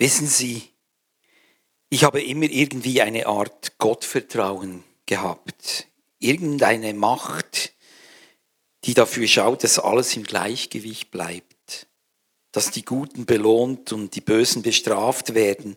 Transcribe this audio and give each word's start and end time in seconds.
Wissen 0.00 0.28
Sie, 0.28 0.62
ich 1.90 2.04
habe 2.04 2.22
immer 2.22 2.46
irgendwie 2.46 3.02
eine 3.02 3.26
Art 3.26 3.76
Gottvertrauen 3.76 4.82
gehabt. 5.04 5.88
Irgendeine 6.18 6.94
Macht, 6.94 7.74
die 8.84 8.94
dafür 8.94 9.28
schaut, 9.28 9.62
dass 9.62 9.78
alles 9.78 10.16
im 10.16 10.22
Gleichgewicht 10.22 11.10
bleibt. 11.10 11.86
Dass 12.50 12.70
die 12.70 12.82
Guten 12.82 13.26
belohnt 13.26 13.92
und 13.92 14.14
die 14.14 14.22
Bösen 14.22 14.62
bestraft 14.62 15.34
werden. 15.34 15.76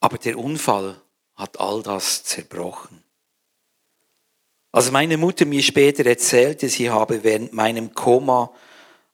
Aber 0.00 0.16
der 0.16 0.38
Unfall 0.38 0.98
hat 1.34 1.60
all 1.60 1.82
das 1.82 2.24
zerbrochen. 2.24 3.04
Als 4.70 4.90
meine 4.90 5.18
Mutter 5.18 5.44
mir 5.44 5.62
später 5.62 6.06
erzählte, 6.06 6.70
sie 6.70 6.88
habe 6.88 7.22
während 7.22 7.52
meinem 7.52 7.92
Koma 7.92 8.50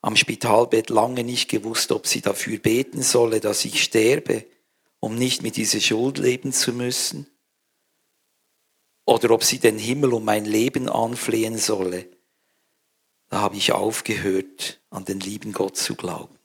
am 0.00 0.16
Spitalbett 0.16 0.90
lange 0.90 1.24
nicht 1.24 1.48
gewusst, 1.48 1.92
ob 1.92 2.06
sie 2.06 2.20
dafür 2.20 2.58
beten 2.58 3.02
solle, 3.02 3.40
dass 3.40 3.64
ich 3.64 3.82
sterbe, 3.82 4.44
um 5.00 5.16
nicht 5.16 5.42
mit 5.42 5.56
dieser 5.56 5.80
Schuld 5.80 6.18
leben 6.18 6.52
zu 6.52 6.72
müssen, 6.72 7.26
oder 9.04 9.30
ob 9.30 9.42
sie 9.42 9.58
den 9.58 9.78
Himmel 9.78 10.12
um 10.12 10.24
mein 10.24 10.44
Leben 10.44 10.88
anflehen 10.88 11.56
solle, 11.56 12.06
da 13.30 13.40
habe 13.40 13.56
ich 13.56 13.72
aufgehört, 13.72 14.80
an 14.90 15.04
den 15.04 15.20
lieben 15.20 15.52
Gott 15.52 15.76
zu 15.76 15.94
glauben. 15.94 16.38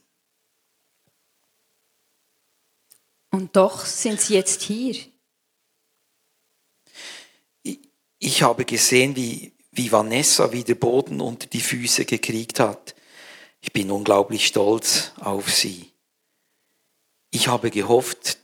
Und 3.31 3.55
doch 3.55 3.85
sind 3.85 4.22
Sie 4.22 4.35
jetzt 4.35 4.61
hier. 4.61 4.95
Ich 8.20 8.44
habe 8.44 8.63
gesehen, 8.63 9.16
wie, 9.16 9.53
wie 9.72 9.91
Vanessa 9.91 10.52
wieder 10.52 10.75
Boden 10.75 11.20
unter 11.20 11.47
die 11.47 11.61
Füße 11.61 12.05
gekriegt 12.05 12.59
hat. 12.59 12.95
Ich 13.63 13.72
bin 13.72 13.91
unglaublich 13.91 14.45
stolz 14.45 15.13
auf 15.22 15.49
sie. 15.49 15.94
Ich 17.31 17.48
habe 17.48 17.72
gehofft, 17.72 18.38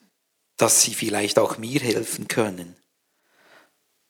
dass 0.55 0.81
sie 0.81 0.93
vielleicht 0.93 1.39
auch 1.39 1.57
mir 1.57 1.81
helfen 1.81 2.29
können. 2.29 2.77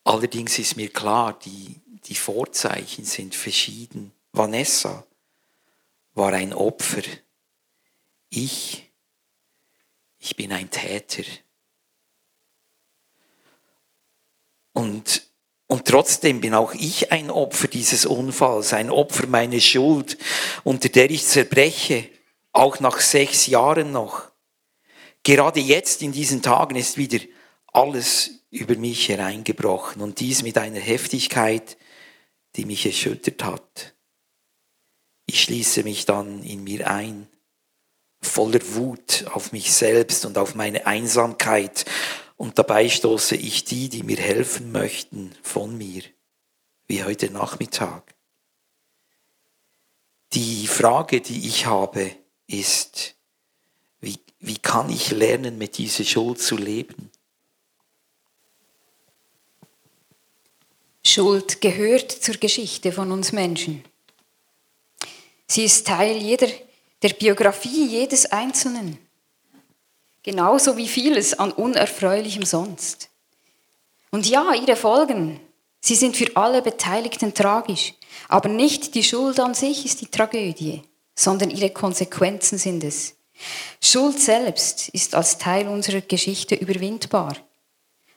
Allerdings 0.03 0.59
ist 0.59 0.77
mir 0.77 0.89
klar, 0.89 1.37
die, 1.39 1.81
die 2.05 2.13
Vorzeichen 2.13 3.05
sind 3.05 3.33
verschieden. 3.33 4.11
Vanessa 4.33 5.03
war 6.13 6.31
ein 6.33 6.53
Opfer. 6.53 7.01
Ich, 8.29 8.91
ich 10.19 10.35
bin 10.35 10.53
ein 10.53 10.69
Täter. 10.69 11.23
Und 14.73 15.27
und 15.71 15.85
trotzdem 15.85 16.41
bin 16.41 16.55
auch 16.55 16.73
ich 16.73 17.11
ein 17.11 17.29
Opfer 17.29 17.67
dieses 17.67 18.07
Unfalls, 18.07 18.73
ein 18.73 18.89
Opfer 18.89 19.27
meiner 19.27 19.59
Schuld, 19.59 20.17
unter 20.63 20.89
der 20.89 21.11
ich 21.11 21.27
zerbreche, 21.27 22.09
auch 22.51 22.79
nach 22.79 22.99
sechs 22.99 23.45
Jahren 23.45 23.91
noch. 23.91 24.31
Gerade 25.21 25.59
jetzt 25.59 26.01
in 26.01 26.11
diesen 26.11 26.41
Tagen 26.41 26.75
ist 26.75 26.97
wieder 26.97 27.19
alles 27.67 28.31
über 28.49 28.75
mich 28.77 29.09
hereingebrochen 29.09 30.01
und 30.01 30.19
dies 30.19 30.41
mit 30.41 30.57
einer 30.57 30.79
Heftigkeit, 30.79 31.77
die 32.55 32.65
mich 32.65 32.87
erschüttert 32.87 33.43
hat. 33.43 33.93
Ich 35.27 35.43
schließe 35.43 35.83
mich 35.83 36.07
dann 36.07 36.41
in 36.41 36.63
mir 36.63 36.89
ein, 36.89 37.27
voller 38.23 38.73
Wut 38.73 39.25
auf 39.31 39.51
mich 39.51 39.71
selbst 39.71 40.25
und 40.25 40.39
auf 40.39 40.55
meine 40.55 40.87
Einsamkeit 40.87 41.85
und 42.39 42.57
dabei 42.57 42.87
stoße 42.87 43.35
ich 43.35 43.65
die, 43.65 43.89
die 43.89 44.01
mir 44.01 44.15
helfen 44.15 44.71
möchten, 44.71 45.35
von 45.43 45.77
mir, 45.77 46.03
wie 46.87 47.03
heute 47.03 47.29
Nachmittag. 47.29 48.15
Die 50.31 50.65
Frage, 50.67 51.19
die 51.19 51.49
ich 51.49 51.65
habe, 51.65 52.15
ist, 52.47 53.15
wie, 53.99 54.19
wie 54.39 54.57
kann 54.57 54.89
ich 54.89 55.11
lernen, 55.11 55.57
mit 55.57 55.77
dieser 55.77 56.05
Schuld 56.05 56.41
zu 56.41 56.55
leben? 56.55 57.11
Schuld 61.05 61.59
gehört 61.59 62.09
zur 62.09 62.35
Geschichte 62.35 62.93
von 62.93 63.11
uns 63.11 63.33
Menschen. 63.33 63.83
Sie 65.45 65.65
ist 65.65 65.85
Teil 65.85 66.15
jeder, 66.15 66.47
der 67.01 67.09
Biografie 67.09 67.85
jedes 67.85 68.27
Einzelnen 68.27 69.08
genauso 70.23 70.77
wie 70.77 70.87
vieles 70.87 71.37
an 71.37 71.51
Unerfreulichem 71.51 72.45
sonst. 72.45 73.09
Und 74.11 74.27
ja, 74.27 74.53
ihre 74.53 74.75
Folgen, 74.75 75.39
sie 75.81 75.95
sind 75.95 76.17
für 76.17 76.35
alle 76.35 76.61
Beteiligten 76.61 77.33
tragisch, 77.33 77.93
aber 78.27 78.49
nicht 78.49 78.95
die 78.95 79.03
Schuld 79.03 79.39
an 79.39 79.53
sich 79.53 79.85
ist 79.85 80.01
die 80.01 80.07
Tragödie, 80.07 80.81
sondern 81.15 81.49
ihre 81.49 81.69
Konsequenzen 81.69 82.57
sind 82.57 82.83
es. 82.83 83.15
Schuld 83.81 84.19
selbst 84.19 84.89
ist 84.89 85.15
als 85.15 85.37
Teil 85.37 85.67
unserer 85.67 86.01
Geschichte 86.01 86.55
überwindbar, 86.55 87.35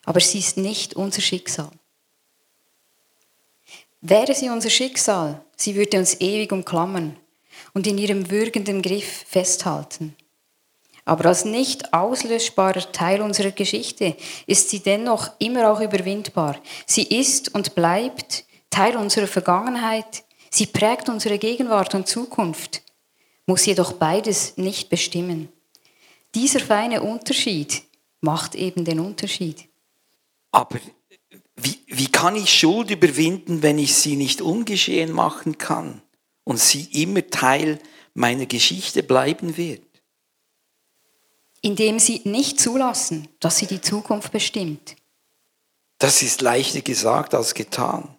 aber 0.05 0.21
sie 0.21 0.39
ist 0.39 0.57
nicht 0.57 0.95
unser 0.95 1.21
Schicksal. 1.21 1.71
Wäre 4.01 4.35
sie 4.35 4.49
unser 4.49 4.71
Schicksal, 4.71 5.45
sie 5.57 5.77
würde 5.77 5.99
uns 5.99 6.21
ewig 6.21 6.51
umklammern 6.51 7.17
und 7.73 7.87
in 7.87 7.99
ihrem 7.99 8.31
würgenden 8.31 8.83
Griff 8.83 9.25
festhalten. 9.29 10.17
Aber 11.05 11.27
als 11.27 11.45
nicht 11.45 11.93
auslöschbarer 11.93 12.93
Teil 12.93 13.23
unserer 13.23 13.51
Geschichte 13.51 14.17
ist 14.47 14.71
sie 14.71 14.81
dennoch 14.81 15.31
immer 15.39 15.73
auch 15.73 15.81
überwindbar. 15.81 16.61
Sie 16.87 17.03
ist 17.03 17.55
und 17.55 17.75
bleibt 17.75 18.45
Teil 18.71 18.97
unserer 18.97 19.27
Vergangenheit. 19.27 20.25
Sie 20.51 20.67
prägt 20.67 21.09
unsere 21.09 21.39
Gegenwart 21.39 21.95
und 21.95 22.07
Zukunft, 22.07 22.83
muss 23.47 23.67
jedoch 23.67 23.95
beides 23.95 24.57
nicht 24.57 24.91
bestimmen. 24.91 25.49
Dieser 26.35 26.61
feine 26.61 27.03
Unterschied 27.03 27.83
macht 28.21 28.55
eben 28.55 28.85
den 28.85 29.01
Unterschied. 29.01 29.69
Aber 30.53 30.79
wie, 31.57 31.81
wie 31.87 32.09
kann 32.09 32.37
ich 32.37 32.53
Schuld 32.53 32.91
überwinden, 32.91 33.63
wenn 33.63 33.79
ich 33.79 33.95
sie 33.95 34.17
nicht 34.17 34.41
ungeschehen 34.41 35.13
machen 35.13 35.59
kann 35.59 36.03
und 36.45 36.61
sie 36.61 36.85
immer 37.03 37.27
Teil 37.27 37.79
meiner 38.15 38.47
Geschichte 38.47 39.03
bleiben 39.03 39.57
wird? 39.57 39.92
Indem 41.63 41.99
sie 41.99 42.21
nicht 42.25 42.61
zulassen, 42.61 43.29
dass 43.41 43.57
sie 43.57 43.67
die 43.67 43.81
Zukunft 43.81 44.33
bestimmt. 44.33 44.97
Das 45.99 46.21
ist 46.23 46.43
leichter 46.43 46.83
gesagt 46.83 47.33
als 47.35 47.55
getan. 47.55 48.17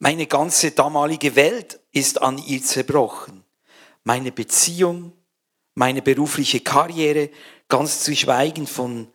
Meine 0.00 0.26
ganze 0.26 0.72
damalige 0.72 1.36
Welt 1.36 1.80
ist 1.92 2.20
an 2.20 2.38
ihr 2.38 2.62
zerbrochen. 2.62 3.44
Meine 4.04 4.32
Beziehung, 4.32 5.12
meine 5.74 6.02
berufliche 6.02 6.60
Karriere, 6.60 7.30
ganz 7.68 8.02
zu 8.02 8.14
schweigen 8.14 8.66
von 8.66 9.08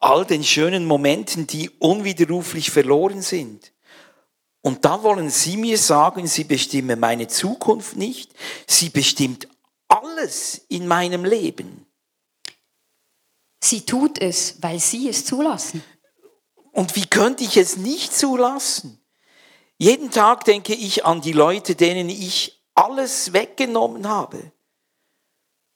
all 0.00 0.24
den 0.24 0.42
schönen 0.42 0.84
Momenten, 0.84 1.46
die 1.46 1.70
unwiderruflich 1.78 2.70
verloren 2.70 3.22
sind. 3.22 3.72
Und 4.60 4.84
da 4.84 5.02
wollen 5.02 5.30
Sie 5.30 5.56
mir 5.56 5.78
sagen, 5.78 6.26
Sie 6.26 6.44
bestimmen 6.44 6.98
meine 6.98 7.28
Zukunft 7.28 7.96
nicht, 7.96 8.32
Sie 8.66 8.90
bestimmt 8.90 9.48
alles 9.86 10.64
in 10.68 10.88
meinem 10.88 11.24
Leben. 11.24 11.81
Sie 13.72 13.86
tut 13.86 14.20
es, 14.20 14.56
weil 14.60 14.78
Sie 14.78 15.08
es 15.08 15.24
zulassen. 15.24 15.82
Und 16.72 16.94
wie 16.94 17.06
könnte 17.06 17.42
ich 17.42 17.56
es 17.56 17.78
nicht 17.78 18.14
zulassen? 18.14 19.02
Jeden 19.78 20.10
Tag 20.10 20.44
denke 20.44 20.74
ich 20.74 21.06
an 21.06 21.22
die 21.22 21.32
Leute, 21.32 21.74
denen 21.74 22.10
ich 22.10 22.62
alles 22.74 23.32
weggenommen 23.32 24.06
habe. 24.06 24.52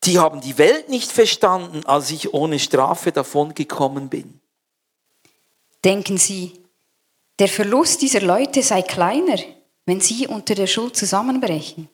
Die 0.05 0.19
haben 0.19 0.43
die 0.43 0.59
Welt 0.59 0.91
nicht 0.91 1.11
verstanden, 1.11 1.87
als 1.87 2.11
ich 2.11 2.35
ohne 2.35 2.59
Strafe 2.59 3.13
davongekommen 3.13 4.11
bin. 4.11 4.43
Denken 5.83 6.19
Sie, 6.19 6.53
der 7.39 7.49
Verlust 7.49 8.03
dieser 8.03 8.21
Leute 8.21 8.63
sei 8.63 8.83
kleiner, 8.83 9.39
wenn 9.87 10.03
Sie 10.03 10.27
unter 10.27 10.55
der 10.55 10.67
Schuld 10.67 10.99
zusammenbrechen? 10.99 11.89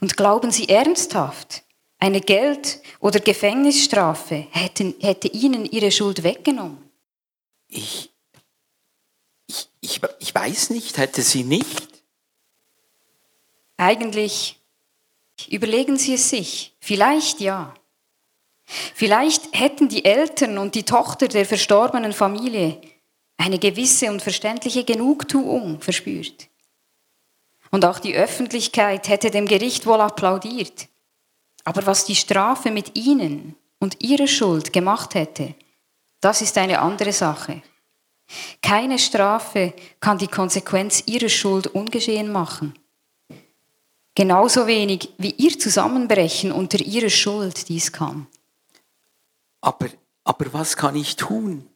Und 0.00 0.16
glauben 0.16 0.52
Sie 0.52 0.68
ernsthaft, 0.68 1.64
eine 2.00 2.20
Geld- 2.20 2.80
oder 2.98 3.20
Gefängnisstrafe 3.20 4.46
hätte, 4.50 4.94
hätte 5.00 5.28
ihnen 5.28 5.66
ihre 5.66 5.92
Schuld 5.92 6.22
weggenommen. 6.22 6.90
Ich, 7.68 8.10
ich, 9.46 9.68
ich, 9.80 10.00
ich 10.18 10.34
weiß 10.34 10.70
nicht, 10.70 10.98
hätte 10.98 11.22
sie 11.22 11.44
nicht? 11.44 11.88
Eigentlich 13.76 14.56
überlegen 15.48 15.96
Sie 15.96 16.14
es 16.14 16.30
sich. 16.30 16.74
Vielleicht 16.80 17.40
ja. 17.40 17.74
Vielleicht 18.94 19.58
hätten 19.58 19.88
die 19.88 20.04
Eltern 20.04 20.58
und 20.58 20.74
die 20.74 20.84
Tochter 20.84 21.28
der 21.28 21.46
verstorbenen 21.46 22.12
Familie 22.12 22.80
eine 23.36 23.58
gewisse 23.58 24.10
und 24.10 24.20
verständliche 24.20 24.84
Genugtuung 24.84 25.80
verspürt. 25.80 26.48
Und 27.70 27.84
auch 27.84 27.98
die 27.98 28.14
Öffentlichkeit 28.14 29.08
hätte 29.08 29.30
dem 29.30 29.46
Gericht 29.46 29.86
wohl 29.86 30.00
applaudiert. 30.00 30.89
Aber 31.70 31.86
was 31.86 32.04
die 32.04 32.16
Strafe 32.16 32.72
mit 32.72 32.96
ihnen 32.96 33.54
und 33.78 34.02
ihrer 34.02 34.26
Schuld 34.26 34.72
gemacht 34.72 35.14
hätte, 35.14 35.54
das 36.20 36.42
ist 36.42 36.58
eine 36.58 36.80
andere 36.80 37.12
Sache. 37.12 37.62
Keine 38.60 38.98
Strafe 38.98 39.72
kann 40.00 40.18
die 40.18 40.26
Konsequenz 40.26 41.04
ihrer 41.06 41.28
Schuld 41.28 41.68
ungeschehen 41.68 42.32
machen. 42.32 42.74
Genauso 44.16 44.66
wenig 44.66 45.10
wie 45.18 45.30
ihr 45.30 45.56
Zusammenbrechen 45.60 46.50
unter 46.50 46.80
ihrer 46.80 47.08
Schuld 47.08 47.68
dies 47.68 47.92
kann. 47.92 48.26
Aber, 49.60 49.90
aber 50.24 50.52
was 50.52 50.76
kann 50.76 50.96
ich 50.96 51.14
tun? 51.14 51.68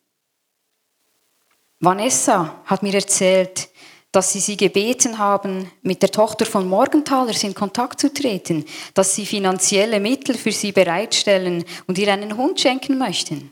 Vanessa 1.78 2.60
hat 2.64 2.82
mir 2.82 2.94
erzählt, 2.94 3.68
dass 4.14 4.32
sie 4.32 4.38
sie 4.38 4.56
gebeten 4.56 5.18
haben, 5.18 5.68
mit 5.82 6.00
der 6.00 6.12
Tochter 6.12 6.46
von 6.46 6.68
Morgenthalers 6.68 7.42
in 7.42 7.52
Kontakt 7.52 7.98
zu 7.98 8.14
treten, 8.14 8.64
dass 8.94 9.16
sie 9.16 9.26
finanzielle 9.26 9.98
Mittel 9.98 10.36
für 10.36 10.52
sie 10.52 10.70
bereitstellen 10.70 11.64
und 11.88 11.98
ihr 11.98 12.12
einen 12.12 12.36
Hund 12.36 12.60
schenken 12.60 12.96
möchten. 12.96 13.50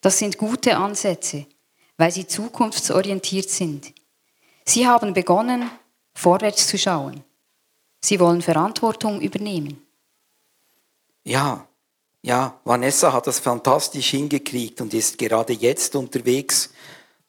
Das 0.00 0.18
sind 0.18 0.38
gute 0.38 0.76
Ansätze, 0.76 1.46
weil 1.96 2.10
sie 2.10 2.26
zukunftsorientiert 2.26 3.48
sind. 3.48 3.92
Sie 4.64 4.88
haben 4.88 5.14
begonnen, 5.14 5.70
vorwärts 6.14 6.66
zu 6.66 6.76
schauen. 6.76 7.22
Sie 8.00 8.18
wollen 8.18 8.42
Verantwortung 8.42 9.20
übernehmen. 9.20 9.80
Ja, 11.22 11.64
ja, 12.22 12.58
Vanessa 12.64 13.12
hat 13.12 13.28
das 13.28 13.38
fantastisch 13.38 14.10
hingekriegt 14.10 14.80
und 14.80 14.92
ist 14.94 15.16
gerade 15.16 15.52
jetzt 15.52 15.94
unterwegs, 15.94 16.70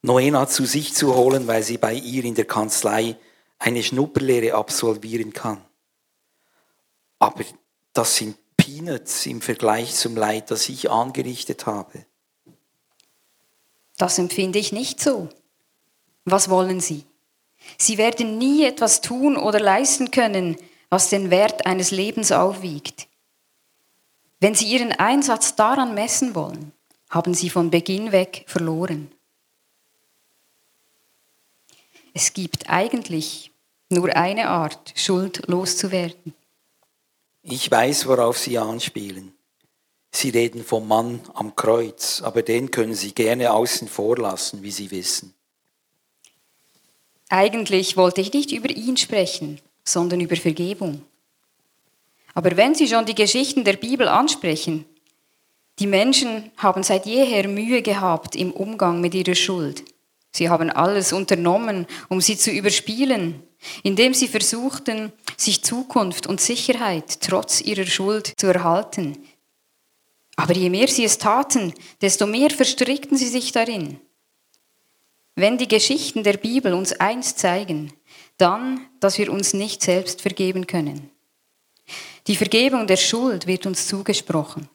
Noena 0.05 0.47
zu 0.47 0.65
sich 0.65 0.93
zu 0.93 1.15
holen, 1.15 1.47
weil 1.47 1.63
sie 1.63 1.79
bei 1.79 1.95
ihr 1.95 2.23
in 2.25 2.35
der 2.35 2.45
Kanzlei 2.45 3.17
eine 3.57 3.81
Schnupperlehre 3.81 4.53
absolvieren 4.53 5.33
kann. 5.33 5.65
Aber 7.17 7.43
das 7.91 8.17
sind 8.17 8.37
Peanuts 8.55 9.25
im 9.25 9.41
Vergleich 9.41 9.95
zum 9.95 10.15
Leid, 10.15 10.51
das 10.51 10.69
ich 10.69 10.91
angerichtet 10.91 11.65
habe. 11.65 12.05
Das 13.97 14.19
empfinde 14.19 14.59
ich 14.59 14.71
nicht 14.71 15.01
so. 15.01 15.29
Was 16.23 16.49
wollen 16.51 16.81
Sie? 16.81 17.05
Sie 17.79 17.97
werden 17.97 18.37
nie 18.37 18.63
etwas 18.63 19.01
tun 19.01 19.37
oder 19.37 19.59
leisten 19.59 20.11
können, 20.11 20.55
was 20.89 21.09
den 21.09 21.31
Wert 21.31 21.65
eines 21.65 21.89
Lebens 21.89 22.31
aufwiegt. 22.31 23.07
Wenn 24.39 24.53
Sie 24.53 24.67
Ihren 24.67 24.91
Einsatz 24.91 25.55
daran 25.55 25.95
messen 25.95 26.35
wollen, 26.35 26.73
haben 27.09 27.33
Sie 27.33 27.49
von 27.49 27.71
Beginn 27.71 28.11
weg 28.11 28.43
verloren. 28.47 29.14
Es 32.17 32.31
gibt 32.31 32.69
eigentlich 32.69 33.51
nur 33.89 34.15
eine 34.15 34.47
Art, 34.47 34.93
Schuld 34.95 35.41
loszuwerden. 35.47 36.33
Ich 37.43 37.69
weiß, 37.69 38.07
worauf 38.07 38.37
Sie 38.37 38.57
anspielen. 38.57 39.33
Sie 40.11 40.29
reden 40.29 40.63
vom 40.63 40.87
Mann 40.87 41.19
am 41.33 41.57
Kreuz, 41.57 42.21
aber 42.21 42.41
den 42.41 42.71
können 42.71 42.95
Sie 42.95 43.11
gerne 43.11 43.51
außen 43.51 43.89
vor 43.89 44.17
lassen, 44.17 44.63
wie 44.63 44.71
Sie 44.71 44.91
wissen. 44.91 45.33
Eigentlich 47.27 47.97
wollte 47.97 48.21
ich 48.21 48.31
nicht 48.31 48.53
über 48.53 48.69
ihn 48.69 48.95
sprechen, 48.95 49.59
sondern 49.83 50.21
über 50.21 50.37
Vergebung. 50.37 51.01
Aber 52.33 52.55
wenn 52.55 52.75
Sie 52.75 52.87
schon 52.87 53.05
die 53.05 53.15
Geschichten 53.15 53.65
der 53.65 53.73
Bibel 53.73 54.07
ansprechen, 54.07 54.85
die 55.79 55.87
Menschen 55.87 56.49
haben 56.55 56.81
seit 56.81 57.05
jeher 57.05 57.49
Mühe 57.49 57.81
gehabt 57.81 58.37
im 58.37 58.53
Umgang 58.53 59.01
mit 59.01 59.13
ihrer 59.13 59.35
Schuld. 59.35 59.83
Sie 60.35 60.49
haben 60.49 60.69
alles 60.69 61.13
unternommen, 61.13 61.87
um 62.09 62.19
sie 62.19 62.37
zu 62.37 62.51
überspielen, 62.51 63.41
indem 63.83 64.13
sie 64.13 64.27
versuchten, 64.27 65.13
sich 65.37 65.63
Zukunft 65.63 66.27
und 66.27 66.41
Sicherheit 66.41 67.21
trotz 67.21 67.61
ihrer 67.61 67.85
Schuld 67.85 68.33
zu 68.35 68.47
erhalten. 68.47 69.17
Aber 70.35 70.53
je 70.53 70.69
mehr 70.69 70.89
sie 70.89 71.05
es 71.05 71.19
taten, 71.19 71.73
desto 72.01 72.27
mehr 72.27 72.49
verstrickten 72.49 73.17
sie 73.17 73.29
sich 73.29 73.53
darin. 73.53 74.01
Wenn 75.35 75.57
die 75.57 75.69
Geschichten 75.69 76.23
der 76.23 76.35
Bibel 76.35 76.73
uns 76.73 76.91
eins 76.91 77.37
zeigen, 77.37 77.93
dann, 78.35 78.85
dass 78.99 79.17
wir 79.17 79.31
uns 79.31 79.53
nicht 79.53 79.83
selbst 79.83 80.21
vergeben 80.21 80.67
können. 80.67 81.11
Die 82.27 82.35
Vergebung 82.35 82.87
der 82.87 82.97
Schuld 82.97 83.47
wird 83.47 83.65
uns 83.65 83.87
zugesprochen. 83.87 84.67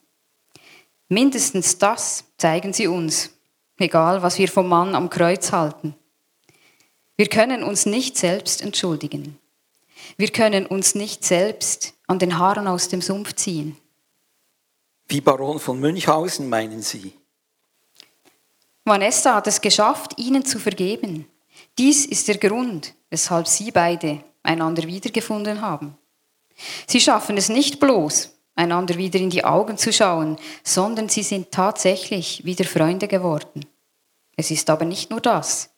Mindestens 1.07 1.77
das 1.77 2.23
zeigen 2.37 2.73
sie 2.73 2.87
uns, 2.87 3.29
egal 3.81 4.21
was 4.21 4.37
wir 4.37 4.47
vom 4.47 4.67
Mann 4.67 4.95
am 4.95 5.09
Kreuz 5.09 5.51
halten. 5.51 5.95
Wir 7.17 7.27
können 7.27 7.63
uns 7.63 7.85
nicht 7.85 8.17
selbst 8.17 8.61
entschuldigen. 8.61 9.37
Wir 10.17 10.29
können 10.29 10.65
uns 10.65 10.95
nicht 10.95 11.23
selbst 11.23 11.93
an 12.07 12.19
den 12.19 12.37
Haaren 12.37 12.67
aus 12.67 12.87
dem 12.87 13.01
Sumpf 13.01 13.33
ziehen. 13.33 13.77
Wie 15.07 15.21
Baron 15.21 15.59
von 15.59 15.79
Münchhausen 15.79 16.49
meinen 16.49 16.81
Sie? 16.81 17.13
Vanessa 18.83 19.35
hat 19.35 19.47
es 19.47 19.61
geschafft, 19.61 20.17
ihnen 20.17 20.43
zu 20.43 20.57
vergeben. 20.57 21.27
Dies 21.77 22.05
ist 22.05 22.27
der 22.27 22.37
Grund, 22.37 22.93
weshalb 23.09 23.47
sie 23.47 23.71
beide 23.71 24.23
einander 24.43 24.83
wiedergefunden 24.83 25.61
haben. 25.61 25.97
Sie 26.87 26.99
schaffen 26.99 27.37
es 27.37 27.49
nicht 27.49 27.79
bloß, 27.79 28.31
einander 28.55 28.97
wieder 28.97 29.19
in 29.19 29.29
die 29.29 29.43
Augen 29.43 29.77
zu 29.77 29.93
schauen, 29.93 30.37
sondern 30.63 31.09
sie 31.09 31.23
sind 31.23 31.51
tatsächlich 31.51 32.43
wieder 32.45 32.65
Freunde 32.65 33.07
geworden. 33.07 33.65
Es 34.35 34.51
ist 34.51 34.69
aber 34.69 34.85
nicht 34.85 35.09
nur 35.09 35.21
das. 35.21 35.69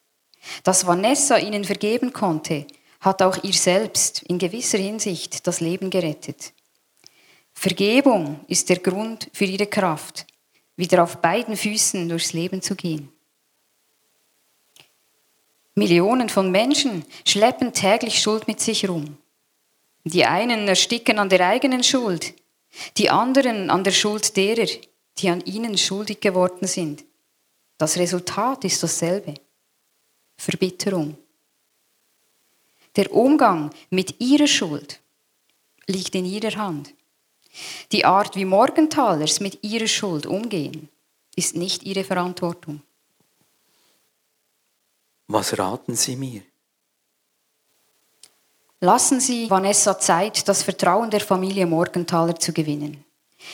Dass 0.64 0.86
Vanessa 0.86 1.38
ihnen 1.38 1.64
vergeben 1.64 2.14
konnte, 2.14 2.66
hat 3.00 3.22
auch 3.22 3.44
ihr 3.44 3.54
selbst 3.54 4.24
in 4.24 4.40
gewisser 4.40 4.78
Hinsicht 4.78 5.46
das 5.48 5.60
Leben 5.60 5.90
gerettet. 5.90 6.54
Vergebung 7.54 8.40
ist 8.48 8.70
der 8.70 8.80
Grund 8.80 9.30
für 9.34 9.46
ihre 9.46 9.68
Kraft, 9.68 10.26
wieder 10.76 11.04
auf 11.04 11.18
beiden 11.18 11.56
Füßen 11.56 12.10
durchs 12.10 12.34
Leben 12.34 12.62
zu 12.62 12.76
gehen. 12.76 13.10
Millionen 15.76 16.30
von 16.30 16.52
Menschen 16.52 17.04
schleppen 17.26 17.74
täglich 17.74 18.22
Schuld 18.22 18.48
mit 18.48 18.60
sich 18.60 18.88
rum. 18.88 19.18
Die 20.04 20.26
einen 20.26 20.68
ersticken 20.68 21.20
an 21.20 21.30
der 21.30 21.48
eigenen 21.48 21.84
Schuld, 21.84 22.34
die 22.98 23.10
anderen 23.10 23.70
an 23.70 23.84
der 23.84 23.92
Schuld 23.92 24.36
derer, 24.36 24.68
die 25.18 25.30
an 25.30 25.42
ihnen 25.42 25.78
schuldig 25.78 26.20
geworden 26.22 26.68
sind. 26.68 27.04
Das 27.78 27.98
Resultat 27.98 28.64
ist 28.64 28.82
dasselbe. 28.82 29.36
Verbitterung. 30.38 31.18
Der 32.96 33.14
Umgang 33.14 33.72
mit 33.90 34.20
ihrer 34.20 34.48
Schuld 34.48 35.00
liegt 35.88 36.16
in 36.16 36.26
ihrer 36.26 36.56
Hand. 36.56 36.94
Die 37.92 38.06
Art, 38.06 38.36
wie 38.36 38.46
Morgenthalers 38.46 39.40
mit 39.40 39.64
ihrer 39.64 39.88
Schuld 39.88 40.26
umgehen, 40.26 40.90
ist 41.36 41.56
nicht 41.56 41.84
ihre 41.84 42.04
Verantwortung. 42.04 42.82
Was 45.28 45.58
raten 45.58 45.96
Sie 45.96 46.16
mir? 46.16 46.42
Lassen 48.84 49.22
Sie 49.22 49.50
Vanessa 49.50 49.98
Zeit, 49.98 50.46
das 50.50 50.62
Vertrauen 50.62 51.10
der 51.10 51.22
Familie 51.22 51.66
Morgenthaler 51.66 52.38
zu 52.38 52.52
gewinnen. 52.52 53.06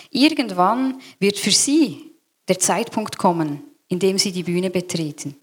Irgendwann 0.09 0.99
wird 1.19 1.37
für 1.37 1.51
Sie 1.51 2.15
der 2.47 2.57
Zeitpunkt 2.57 3.19
kommen, 3.19 3.61
in 3.89 3.99
dem 3.99 4.18
Sie 4.18 4.31
die 4.31 4.42
Bühne 4.42 4.71
betreten. 4.71 5.35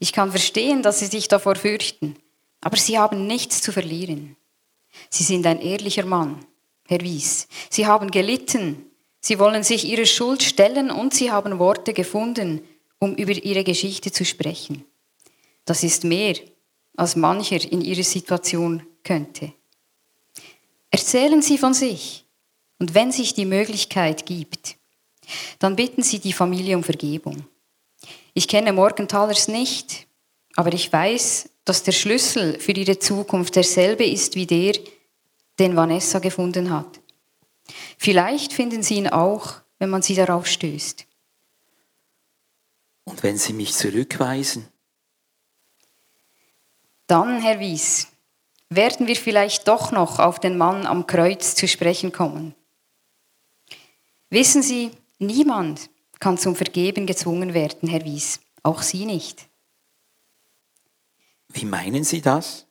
Ich 0.00 0.12
kann 0.12 0.32
verstehen, 0.32 0.82
dass 0.82 0.98
Sie 0.98 1.06
sich 1.06 1.28
davor 1.28 1.54
fürchten, 1.54 2.16
aber 2.60 2.76
Sie 2.76 2.98
haben 2.98 3.28
nichts 3.28 3.60
zu 3.60 3.70
verlieren. 3.70 4.36
Sie 5.08 5.22
sind 5.22 5.46
ein 5.46 5.60
ehrlicher 5.60 6.04
Mann 6.04 6.44
Herr 6.88 7.02
Wies. 7.02 7.46
Sie 7.70 7.86
haben 7.86 8.10
gelitten, 8.10 8.86
sie 9.20 9.38
wollen 9.38 9.62
sich 9.62 9.84
ihrer 9.84 10.04
Schuld 10.04 10.42
stellen 10.42 10.90
und 10.90 11.14
sie 11.14 11.30
haben 11.30 11.60
Worte 11.60 11.92
gefunden, 11.92 12.60
um 12.98 13.14
über 13.14 13.34
ihre 13.34 13.62
Geschichte 13.62 14.10
zu 14.10 14.24
sprechen. 14.24 14.84
Das 15.64 15.84
ist 15.84 16.02
mehr, 16.02 16.34
als 16.96 17.16
mancher 17.16 17.60
in 17.70 17.80
ihrer 17.80 18.02
Situation 18.02 18.86
könnte. 19.04 19.52
Erzählen 20.90 21.40
Sie 21.42 21.58
von 21.58 21.74
sich 21.74 22.26
und 22.78 22.94
wenn 22.94 23.12
sich 23.12 23.34
die 23.34 23.46
Möglichkeit 23.46 24.26
gibt, 24.26 24.76
dann 25.58 25.76
bitten 25.76 26.02
Sie 26.02 26.18
die 26.18 26.32
Familie 26.32 26.76
um 26.76 26.84
Vergebung. 26.84 27.46
Ich 28.34 28.48
kenne 28.48 28.72
Morgenthalers 28.72 29.48
nicht, 29.48 30.06
aber 30.56 30.72
ich 30.72 30.92
weiß, 30.92 31.48
dass 31.64 31.82
der 31.82 31.92
Schlüssel 31.92 32.58
für 32.58 32.72
ihre 32.72 32.98
Zukunft 32.98 33.56
derselbe 33.56 34.04
ist 34.04 34.34
wie 34.34 34.46
der, 34.46 34.74
den 35.58 35.76
Vanessa 35.76 36.18
gefunden 36.18 36.70
hat. 36.70 37.00
Vielleicht 37.98 38.52
finden 38.52 38.82
Sie 38.82 38.96
ihn 38.96 39.08
auch, 39.08 39.60
wenn 39.78 39.90
man 39.90 40.02
Sie 40.02 40.14
darauf 40.14 40.46
stößt. 40.46 41.06
Und 43.04 43.22
wenn 43.22 43.36
Sie 43.36 43.52
mich 43.52 43.72
zurückweisen? 43.74 44.68
Dann, 47.12 47.42
Herr 47.42 47.60
Wies, 47.60 48.08
werden 48.70 49.06
wir 49.06 49.16
vielleicht 49.16 49.68
doch 49.68 49.92
noch 49.92 50.18
auf 50.18 50.40
den 50.40 50.56
Mann 50.56 50.86
am 50.86 51.06
Kreuz 51.06 51.54
zu 51.54 51.68
sprechen 51.68 52.10
kommen. 52.10 52.54
Wissen 54.30 54.62
Sie, 54.62 54.92
niemand 55.18 55.90
kann 56.20 56.38
zum 56.38 56.56
Vergeben 56.56 57.06
gezwungen 57.06 57.52
werden, 57.52 57.86
Herr 57.86 58.06
Wies, 58.06 58.40
auch 58.62 58.80
Sie 58.80 59.04
nicht. 59.04 59.46
Wie 61.48 61.66
meinen 61.66 62.02
Sie 62.02 62.22
das? 62.22 62.66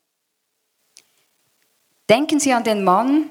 Denken 2.10 2.40
Sie 2.40 2.52
an 2.52 2.64
den 2.64 2.84
Mann, 2.84 3.30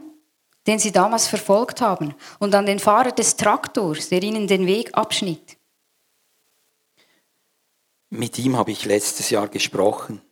den 0.69 0.79
Sie 0.79 0.93
damals 0.93 1.27
verfolgt 1.27 1.81
haben, 1.81 2.15
und 2.39 2.55
an 2.55 2.67
den 2.67 2.79
Fahrer 2.79 3.11
des 3.11 3.35
Traktors, 3.35 4.11
der 4.11 4.23
Ihnen 4.23 4.47
den 4.47 4.65
Weg 4.65 4.95
abschnitt. 4.95 5.59
Mit 8.11 8.39
ihm 8.39 8.57
habe 8.57 8.71
ich 8.71 8.85
letztes 8.85 9.31
Jahr 9.31 9.49
gesprochen. 9.49 10.23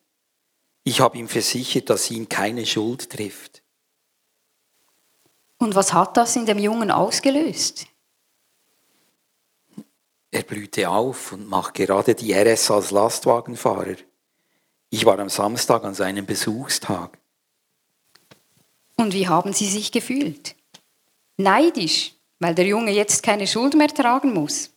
Ich 0.89 1.01
habe 1.01 1.19
ihm 1.19 1.29
versichert, 1.29 1.91
dass 1.91 2.11
ihn 2.11 2.31
keine 2.31 2.65
Schuld 2.65 3.11
trifft. 3.11 3.63
Und 5.59 5.75
was 5.75 5.93
hat 5.93 6.17
das 6.17 6.35
in 6.35 6.47
dem 6.47 6.59
Jungen 6.59 6.91
ausgelöst? 6.91 7.85
Er 10.31 10.45
blühte 10.45 10.89
auf 10.89 11.33
und 11.33 11.47
macht 11.47 11.75
gerade 11.75 12.15
die 12.15 12.33
RS 12.33 12.71
als 12.71 12.91
Lastwagenfahrer. 12.91 13.97
Ich 14.89 15.05
war 15.05 15.19
am 15.19 15.29
Samstag 15.29 15.85
an 15.85 15.93
seinem 15.93 16.25
Besuchstag. 16.25 17.19
Und 18.97 19.13
wie 19.13 19.29
haben 19.29 19.53
Sie 19.53 19.69
sich 19.69 19.93
gefühlt? 19.93 20.57
Neidisch, 21.37 22.15
weil 22.39 22.55
der 22.55 22.65
Junge 22.67 22.93
jetzt 22.93 23.23
keine 23.23 23.47
Schuld 23.47 23.75
mehr 23.75 23.89
tragen 23.89 24.33
muss? 24.33 24.71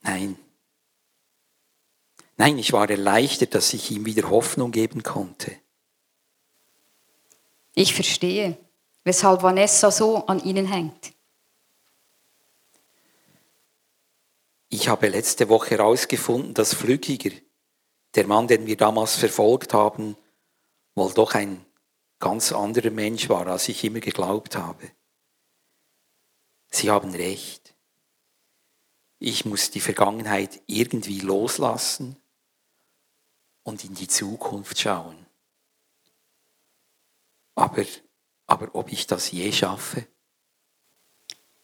Nein. 0.00 0.36
Nein, 2.38 2.56
ich 2.56 2.72
war 2.72 2.88
erleichtert, 2.88 3.56
dass 3.56 3.74
ich 3.74 3.90
ihm 3.90 4.06
wieder 4.06 4.30
Hoffnung 4.30 4.70
geben 4.70 5.02
konnte. 5.02 5.56
Ich 7.74 7.92
verstehe, 7.94 8.56
weshalb 9.02 9.42
Vanessa 9.42 9.90
so 9.90 10.24
an 10.26 10.38
Ihnen 10.44 10.66
hängt. 10.66 11.12
Ich 14.68 14.88
habe 14.88 15.08
letzte 15.08 15.48
Woche 15.48 15.70
herausgefunden, 15.70 16.54
dass 16.54 16.74
Flückiger, 16.74 17.30
der 18.14 18.26
Mann, 18.28 18.46
den 18.46 18.66
wir 18.66 18.76
damals 18.76 19.16
verfolgt 19.16 19.74
haben, 19.74 20.16
wohl 20.94 21.12
doch 21.12 21.34
ein 21.34 21.64
ganz 22.20 22.52
anderer 22.52 22.90
Mensch 22.90 23.28
war, 23.28 23.48
als 23.48 23.68
ich 23.68 23.82
immer 23.82 24.00
geglaubt 24.00 24.56
habe. 24.56 24.92
Sie 26.70 26.88
haben 26.88 27.14
recht. 27.14 27.74
Ich 29.18 29.44
muss 29.44 29.72
die 29.72 29.80
Vergangenheit 29.80 30.60
irgendwie 30.66 31.18
loslassen 31.18 32.16
und 33.68 33.84
in 33.84 33.94
die 33.94 34.08
Zukunft 34.08 34.80
schauen. 34.80 35.26
Aber, 37.54 37.84
aber 38.46 38.74
ob 38.74 38.90
ich 38.90 39.06
das 39.06 39.30
je 39.30 39.52
schaffe? 39.52 40.06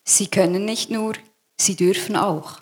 Sie 0.05 0.29
können 0.29 0.67
nicht 0.67 0.91
nur, 0.91 1.15
Sie 1.57 1.77
dürfen 1.77 2.15
auch. 2.17 2.61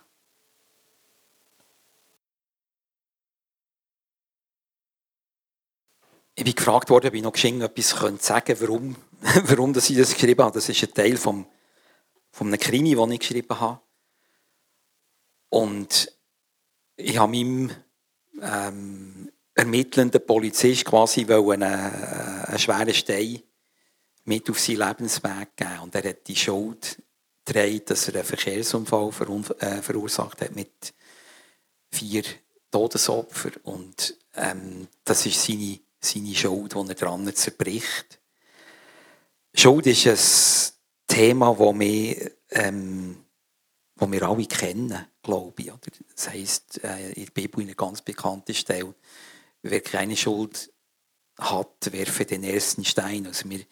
Ich 6.35 6.45
bin 6.45 6.55
gefragt 6.55 6.89
worden, 6.89 7.09
ob 7.09 7.15
ich 7.15 7.23
noch 7.23 7.33
geschenkt 7.33 7.63
etwas 7.63 7.91
sagen 8.25 8.45
könnte, 8.45 8.61
warum, 8.61 8.97
warum 9.49 9.77
ich 9.77 9.97
das 9.97 10.15
geschrieben 10.15 10.45
habe. 10.45 10.55
Das 10.55 10.69
ist 10.69 10.83
ein 10.85 10.95
Teil 10.95 11.17
vom, 11.17 11.47
von 12.31 12.47
einem 12.47 12.61
Krimi, 12.61 12.95
den 12.95 13.11
ich 13.11 13.21
geschrieben 13.21 13.59
habe. 13.59 13.81
Und 15.49 16.17
ich 16.97 17.19
habe 17.19 17.33
meinem 17.33 17.71
ähm, 18.41 19.22
ermittelnden 19.63 20.25
Polizist 20.27 20.85
quasi 20.85 21.25
einen, 21.25 21.63
äh, 21.63 22.47
einen 22.47 22.59
schweren 22.59 22.95
Stein 22.95 23.43
mit 24.25 24.49
auf 24.51 24.61
seinen 24.61 24.89
Lebensweg 24.89 25.57
geben. 25.57 25.79
Und 25.83 25.95
er 25.95 26.11
hat 26.11 26.27
die 26.27 26.37
Schuld 26.37 27.03
getragen, 27.45 27.83
dass 27.87 28.09
er 28.09 28.15
einen 28.17 28.25
Verkehrsunfall 28.25 29.11
äh, 29.59 29.83
verursacht 29.83 30.41
hat 30.41 30.55
mit 30.55 30.95
vier 31.91 32.25
Todesopfern. 32.71 33.55
Und 33.65 34.17
ähm, 34.37 34.89
das 35.05 35.27
ist 35.27 35.45
seine 35.45 35.79
seine 36.05 36.35
Schuld, 36.35 36.75
die 36.75 36.89
er 36.89 36.95
dran 36.95 37.35
zerbricht. 37.35 38.21
Schuld 39.55 39.87
ist 39.87 40.07
ein 40.07 41.17
Thema, 41.17 41.55
das 41.55 41.79
wir, 41.79 42.31
ähm, 42.51 43.25
das 43.97 44.11
wir 44.11 44.23
alle 44.23 44.47
kennen, 44.47 45.07
glaube 45.23 45.63
ich. 45.63 45.73
Das 46.15 46.31
heisst, 46.31 46.83
äh, 46.83 47.13
in 47.13 47.25
der 47.27 47.33
Bibel 47.33 47.63
eine 47.63 47.75
ganz 47.75 48.03
bekannte 48.03 48.55
Stelle, 48.55 48.95
wer 49.63 49.81
keine 49.81 50.17
Schuld 50.17 50.73
hat, 51.39 51.93
werfe 51.93 52.25
den 52.25 52.45
ersten 52.45 52.85
Stein. 52.85 53.27
Also 53.27 53.49
wir, 53.49 53.65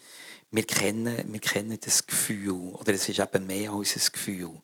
wir, 0.50 0.64
kennen, 0.64 1.32
wir 1.32 1.40
kennen 1.40 1.78
das 1.80 2.06
Gefühl, 2.06 2.75
oder 2.75 2.94
es 2.94 3.09
ist 3.09 3.18
eben 3.18 3.47
mehr 3.47 3.73
als 3.73 3.97
ein 3.97 4.12
Gefühl. 4.12 4.62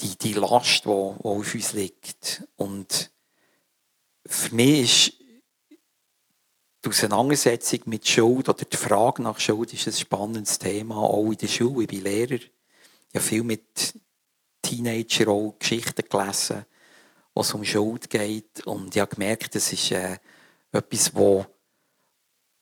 Die, 0.00 0.16
die 0.16 0.32
Last, 0.34 0.84
die, 0.84 0.88
die 0.88 0.90
auf 0.90 1.54
uns 1.54 1.72
liegt. 1.72 2.44
Und 2.56 3.10
für 4.26 4.54
mich 4.54 5.08
ist 5.08 5.18
die 6.84 6.88
Auseinandersetzung 6.90 7.80
mit 7.86 8.06
Schuld 8.06 8.48
oder 8.48 8.64
die 8.64 8.76
Frage 8.76 9.22
nach 9.22 9.40
Schuld 9.40 9.72
ist 9.72 9.88
ein 9.88 9.92
spannendes 9.92 10.58
Thema, 10.58 10.96
auch 10.96 11.30
in 11.32 11.38
der 11.38 11.48
Schule. 11.48 11.82
Ich 11.82 11.88
bin 11.88 12.02
Lehrer. 12.02 12.34
Ich 12.34 13.14
habe 13.14 13.24
viel 13.24 13.42
mit 13.42 13.94
Teenager 14.62 15.28
auch 15.28 15.56
Geschichten 15.58 16.08
gelesen, 16.08 16.64
wo 17.38 17.42
es 17.42 17.54
um 17.54 17.64
Schuld 17.64 18.10
geht. 18.10 18.66
Und 18.66 18.96
ich 18.96 19.00
habe 19.00 19.14
gemerkt, 19.14 19.54
das 19.54 19.72
ist 19.72 19.92
äh, 19.92 20.18
etwas, 20.72 21.14
wo, 21.14 21.46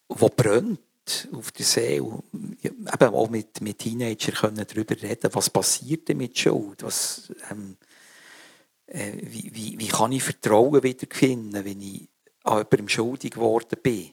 wo 0.07 0.29
brennt 0.29 1.29
auf 1.33 1.51
der 1.53 1.65
Seele. 1.65 2.23
Eben 2.63 3.15
auch 3.15 3.31
mit, 3.31 3.63
mit 3.63 3.79
Teenagern 3.79 4.35
können 4.35 4.67
darüber 4.69 5.01
reden, 5.01 5.31
was 5.33 5.49
passiert 5.49 6.09
denn 6.09 6.19
mit 6.19 6.39
Schuld? 6.39 6.83
Was, 6.83 7.33
ähm, 7.51 7.79
äh, 8.87 9.13
wie, 9.23 9.51
wie, 9.55 9.79
wie 9.79 9.89
kann 9.89 10.13
ich 10.13 10.23
Vertrauen 10.23 10.83
wiederfinden, 10.83 11.65
wenn 11.65 11.81
ich 11.81 12.11
an 12.45 12.59
jemandem 12.59 12.89
schuldig 12.91 13.31
geworden 13.31 13.79
bin? 13.83 14.13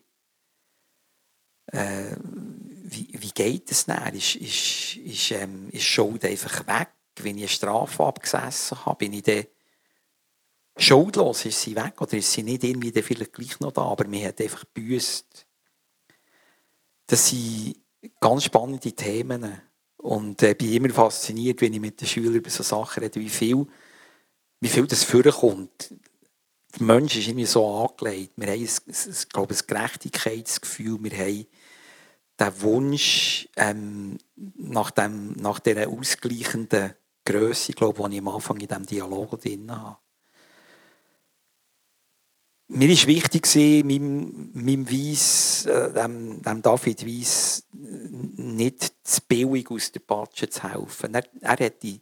Äh, 1.74 2.16
wie, 2.22 3.10
wie 3.20 3.32
geht 3.32 3.70
es 3.70 3.86
dann? 3.86 4.16
Ist, 4.16 4.36
ist, 4.36 4.96
ist, 4.96 5.32
ähm, 5.32 5.68
ist 5.72 5.84
Schuld 5.84 6.24
einfach 6.24 6.66
weg? 6.68 6.88
Wenn 7.18 7.36
ich 7.36 7.44
eine 7.44 7.50
Strafe 7.50 8.02
abgesessen 8.06 8.86
habe, 8.86 9.00
bin 9.00 9.12
ich 9.12 9.24
dann 9.24 9.44
schuldlos? 10.78 11.46
Ist 11.46 11.62
sie 11.62 11.76
weg? 11.76 12.02
Oder 12.02 12.14
ist 12.14 12.32
sie 12.32 12.44
nicht 12.44 12.64
irgendwie 12.64 12.92
vielleicht 13.02 13.34
gleich 13.34 13.60
noch 13.60 13.72
da, 13.72 13.82
aber 13.84 14.08
mir 14.08 14.28
hat 14.28 14.42
einfach 14.42 14.66
büßt? 14.66 15.46
Das 17.08 17.30
sind 17.30 17.76
ganz 18.20 18.46
spannende 18.46 18.92
Themen. 18.92 19.62
Und 19.98 20.42
ich 20.42 20.50
äh, 20.50 20.54
bin 20.54 20.74
immer 20.74 20.90
fasziniert, 20.90 21.62
wenn 21.62 21.74
ich 21.74 21.80
mit 21.80 22.02
den 22.02 22.08
Schülern 22.08 22.36
über 22.36 22.50
solche 22.50 22.70
Sachen 22.70 23.04
rede, 23.04 23.20
wie 23.20 23.30
viel 23.30 23.68
wie 24.64 24.70
viel 24.70 24.88
das 24.88 25.04
vorkommt. 25.04 25.94
Der 26.80 26.84
Mensch 26.86 27.18
ist 27.18 27.28
immer 27.28 27.46
so 27.46 27.68
angelegt. 27.68 28.32
Wir 28.38 28.48
haben, 28.48 28.62
ein, 28.62 28.68
ein, 28.68 29.16
glaube, 29.30 29.54
ein 29.54 29.68
Gerechtigkeitsgefühl. 29.68 31.04
Wir 31.04 31.18
haben 31.18 31.46
den 32.40 32.62
Wunsch 32.62 33.50
ähm, 33.58 34.18
nach, 34.56 34.90
dem, 34.92 35.34
nach 35.34 35.60
dieser 35.60 35.90
ausgleichenden 35.90 36.94
Größe, 37.26 37.74
glaube 37.74 38.10
die 38.10 38.16
ich 38.16 38.22
am 38.22 38.30
Anfang 38.30 38.58
in 38.58 38.68
diesem 38.68 38.86
Dialog 38.86 39.40
drin 39.42 39.70
habe. 39.70 39.98
Mir 42.68 42.90
war 42.90 43.08
wichtig, 43.08 43.86
meinem, 43.86 44.52
meinem 44.54 44.90
Weiss, 44.90 45.66
äh, 45.66 45.94
dem, 45.94 46.42
dem 46.42 46.62
David 46.62 47.06
Weiss, 47.06 47.64
nicht 47.72 48.94
zu 49.04 49.22
billig 49.28 49.70
aus 49.70 49.92
der 49.92 50.00
Patsche 50.00 50.50
zu 50.50 50.64
helfen. 50.64 51.14
Er, 51.14 51.24
er 51.42 51.66
hat 51.66 51.84
die 51.84 52.00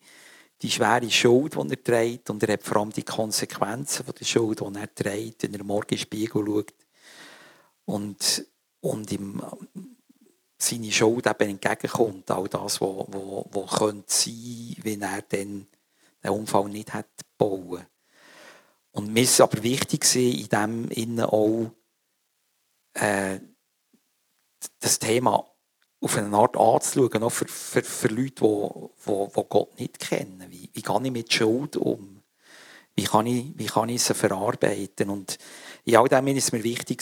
die 0.61 0.69
schwere 0.69 1.09
Schuld, 1.09 1.55
die 1.55 1.69
er 1.71 1.83
trägt, 1.83 2.29
und 2.29 2.43
er 2.43 2.53
hat 2.53 2.63
vor 2.63 2.77
allem 2.77 2.91
die 2.91 3.03
Konsequenzen 3.03 4.05
von 4.05 4.13
der 4.13 4.25
Schuld, 4.25 4.59
die 4.59 4.79
er 4.79 4.93
trägt, 4.93 5.43
wenn 5.43 5.53
er 5.55 5.63
morgen 5.63 5.89
in 5.89 5.97
den 5.97 6.01
Spiegel 6.01 6.45
schaut 6.45 6.73
und, 7.85 8.45
und 8.81 9.11
ihm 9.11 9.41
seine 10.57 10.91
Schuld 10.91 11.25
eben 11.25 11.49
entgegenkommt, 11.49 12.29
all 12.29 12.47
das, 12.47 12.79
was 12.79 12.79
wo 12.81 13.65
könnte 13.65 14.05
sein, 14.07 14.75
wenn 14.83 15.01
er 15.01 15.23
dann 15.23 15.67
den 16.23 16.31
Unfall 16.31 16.69
nicht 16.69 16.93
hat 16.93 17.09
bauen. 17.37 17.85
Und 18.91 19.13
mir 19.13 19.23
ist 19.23 19.39
aber 19.39 19.63
wichtig 19.63 20.15
in 20.15 20.49
dem 20.49 20.89
Innen 20.89 21.25
auch 21.25 21.71
äh, 22.93 23.39
das 24.79 24.99
Thema 24.99 25.47
auf 26.01 26.17
eine 26.17 26.35
Art 26.35 26.57
anzuschauen, 26.57 27.23
auch 27.23 27.29
für, 27.29 27.47
für, 27.47 27.83
für 27.83 28.07
Leute, 28.07 28.43
die, 28.43 29.11
die, 29.11 29.27
die 29.35 29.43
Gott 29.49 29.79
nicht 29.79 29.99
kennen. 29.99 30.45
Wie, 30.49 30.69
wie 30.73 30.81
gehe 30.81 31.01
ich 31.03 31.11
mit 31.11 31.31
Schuld 31.31 31.77
um? 31.77 32.21
Wie 32.95 33.03
kann 33.03 33.27
ich, 33.27 33.45
wie 33.55 33.67
kann 33.67 33.89
ich 33.89 34.01
sie 34.01 34.13
verarbeiten? 34.13 35.09
Und 35.09 35.37
in 35.85 35.95
all 35.95 36.09
dem 36.09 36.27
ist 36.27 36.45
es 36.45 36.51
mir 36.51 36.63
wichtig, 36.63 37.01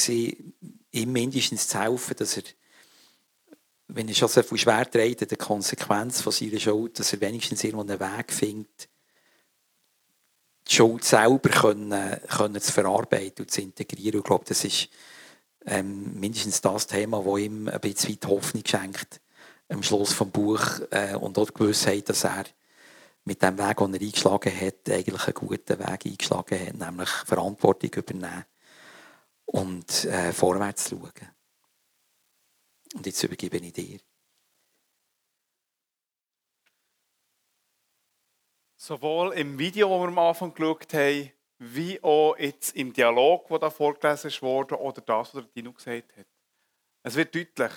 ihm 0.92 1.12
mindestens 1.12 1.68
zu 1.68 1.80
helfen, 1.80 2.16
dass 2.18 2.38
er, 2.38 2.44
wenn 3.88 4.08
er 4.08 4.14
schon 4.14 4.28
so 4.28 4.44
viel 4.44 4.58
schwer 4.58 4.90
trägt, 4.90 5.30
der 5.30 5.38
Konsequenz 5.38 6.22
von 6.22 6.32
seiner 6.32 6.60
Schuld, 6.60 7.00
dass 7.00 7.14
er 7.14 7.22
wenigstens 7.22 7.64
irgendwo 7.64 7.82
einen 7.82 8.00
Weg 8.00 8.32
findet, 8.32 8.90
die 10.70 10.76
Schuld 10.76 11.04
selber 11.04 11.50
können, 11.50 12.20
können 12.28 12.62
zu 12.62 12.72
verarbeiten 12.72 13.44
und 13.44 13.52
zu 13.52 13.62
integrieren. 13.62 14.20
Ich 14.20 14.26
glaube, 14.26 14.46
das 14.48 14.64
ist 14.64 14.90
ähm, 15.66 16.20
mindestens 16.20 16.62
das 16.62 16.88
Thema, 16.88 17.24
das 17.24 17.40
ihm 17.40 17.68
ein 17.68 17.80
bisschen 17.80 18.20
Hoffnung 18.28 18.64
schenkt 18.66 19.22
am 19.70 19.84
Schluss 19.84 20.18
des 20.18 20.28
Buch 20.30 20.62
äh, 20.92 21.16
und 21.16 21.38
auch 21.38 21.50
die 21.50 21.54
Gewissheit, 21.54 22.10
dass 22.10 22.24
er 22.24 22.46
mit 23.26 23.42
dem 23.42 23.58
Weg, 23.58 23.78
den 23.78 23.94
er 23.94 24.02
eingeschlagen 24.02 24.60
hat, 24.60 24.90
eigentlich 24.90 25.26
einen 25.26 25.34
guten 25.34 25.80
Weg 25.80 26.06
eingeschlagen 26.06 26.68
hat, 26.68 26.76
nämlich 26.76 27.10
Verantwortung 27.10 27.92
übernehmen 27.94 28.46
und 29.46 30.06
äh, 30.06 30.34
vorwärts 30.34 30.90
schauen. 30.90 31.12
Und 32.96 33.06
jetzt 33.06 33.24
übergebe 33.24 33.58
ich 33.58 33.74
dir. 33.74 34.00
Sowohl 38.82 39.34
im 39.34 39.60
Video, 39.60 39.90
das 39.90 40.00
wir 40.00 40.08
am 40.08 40.20
Anfang 40.20 40.54
geschaut 40.54 40.94
haben, 40.94 41.32
wie 41.58 42.02
auch 42.02 42.38
jetzt 42.38 42.74
im 42.78 42.94
Dialog, 42.94 43.50
der 43.50 43.60
da 43.60 43.70
vorgelesen 43.70 44.32
wurde, 44.40 44.80
oder 44.80 45.02
das, 45.02 45.36
was 45.36 45.52
Dino 45.52 45.74
gesagt 45.74 46.16
hat. 46.16 46.26
Es 47.04 47.14
wird 47.16 47.36
deutlich, 47.36 47.74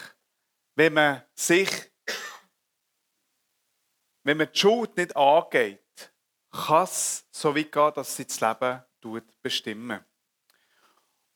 wenn 0.77 0.93
man 0.93 1.25
sich, 1.35 1.69
wenn 4.23 4.37
man 4.37 4.49
die 4.53 4.57
Schuld 4.57 4.97
nicht 4.97 5.17
angeht, 5.17 6.15
kann 6.53 6.85
es 6.85 7.27
so 7.33 7.57
weit 7.57 7.73
gehen, 7.73 7.93
dass 7.97 8.15
sie 8.15 8.25
das 8.25 8.41
Leben 8.41 8.83
bestimmen. 9.43 10.05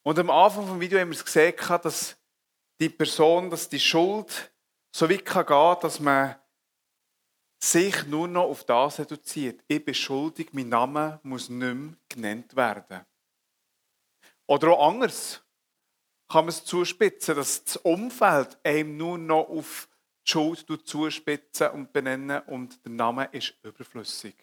Und 0.01 0.17
am 0.17 0.29
Anfang 0.29 0.65
des 0.65 0.79
Videos 0.79 1.01
haben 1.01 1.11
wir 1.11 1.21
gesehen, 1.21 1.81
dass 1.83 2.17
die 2.79 2.89
Person, 2.89 3.49
dass 3.49 3.67
die 3.67 3.81
Schuld 3.81 4.49
so 4.95 5.09
weit 5.09 5.25
gehen 5.25 5.45
kann, 5.45 5.79
dass 5.81 5.99
man 5.99 6.37
sich 7.59 8.05
nur 8.05 8.27
noch 8.27 8.43
auf 8.43 8.63
das 8.63 8.99
reduziert. 8.99 9.63
Ich 9.67 9.83
bin 9.83 9.93
schuldig, 9.93 10.49
mein 10.51 10.69
Name 10.69 11.19
muss 11.23 11.49
nicht 11.49 11.75
mehr 11.75 11.93
genannt 12.09 12.55
werden. 12.55 13.05
Oder 14.45 14.69
auch 14.69 14.89
anders 14.89 15.41
kann 16.29 16.45
man 16.45 16.49
es 16.49 16.63
zuspitzen, 16.63 17.35
dass 17.35 17.63
das 17.63 17.77
Umfeld 17.77 18.57
einem 18.63 18.97
nur 18.97 19.17
noch 19.17 19.49
auf 19.49 19.87
die 20.25 20.31
Schuld 20.31 20.65
zuspitzen 20.85 21.69
und 21.71 21.93
benennen 21.93 22.41
und 22.47 22.83
der 22.85 22.91
Name 22.91 23.29
ist 23.31 23.53
überflüssig. 23.63 24.35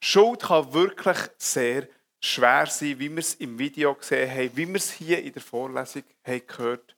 Schuld 0.00 0.42
kann 0.42 0.72
wirklich 0.72 1.18
sehr 1.38 1.88
schwer 2.20 2.66
sein, 2.66 2.98
wie 2.98 3.10
wir 3.10 3.18
es 3.18 3.34
im 3.34 3.58
Video 3.58 3.94
gesehen 3.94 4.30
haben, 4.30 4.56
wie 4.56 4.66
wir 4.66 4.76
es 4.76 4.90
hier 4.90 5.22
in 5.22 5.32
der 5.32 5.42
Vorlesung 5.42 6.04
haben 6.24 6.46
gehört 6.46 6.96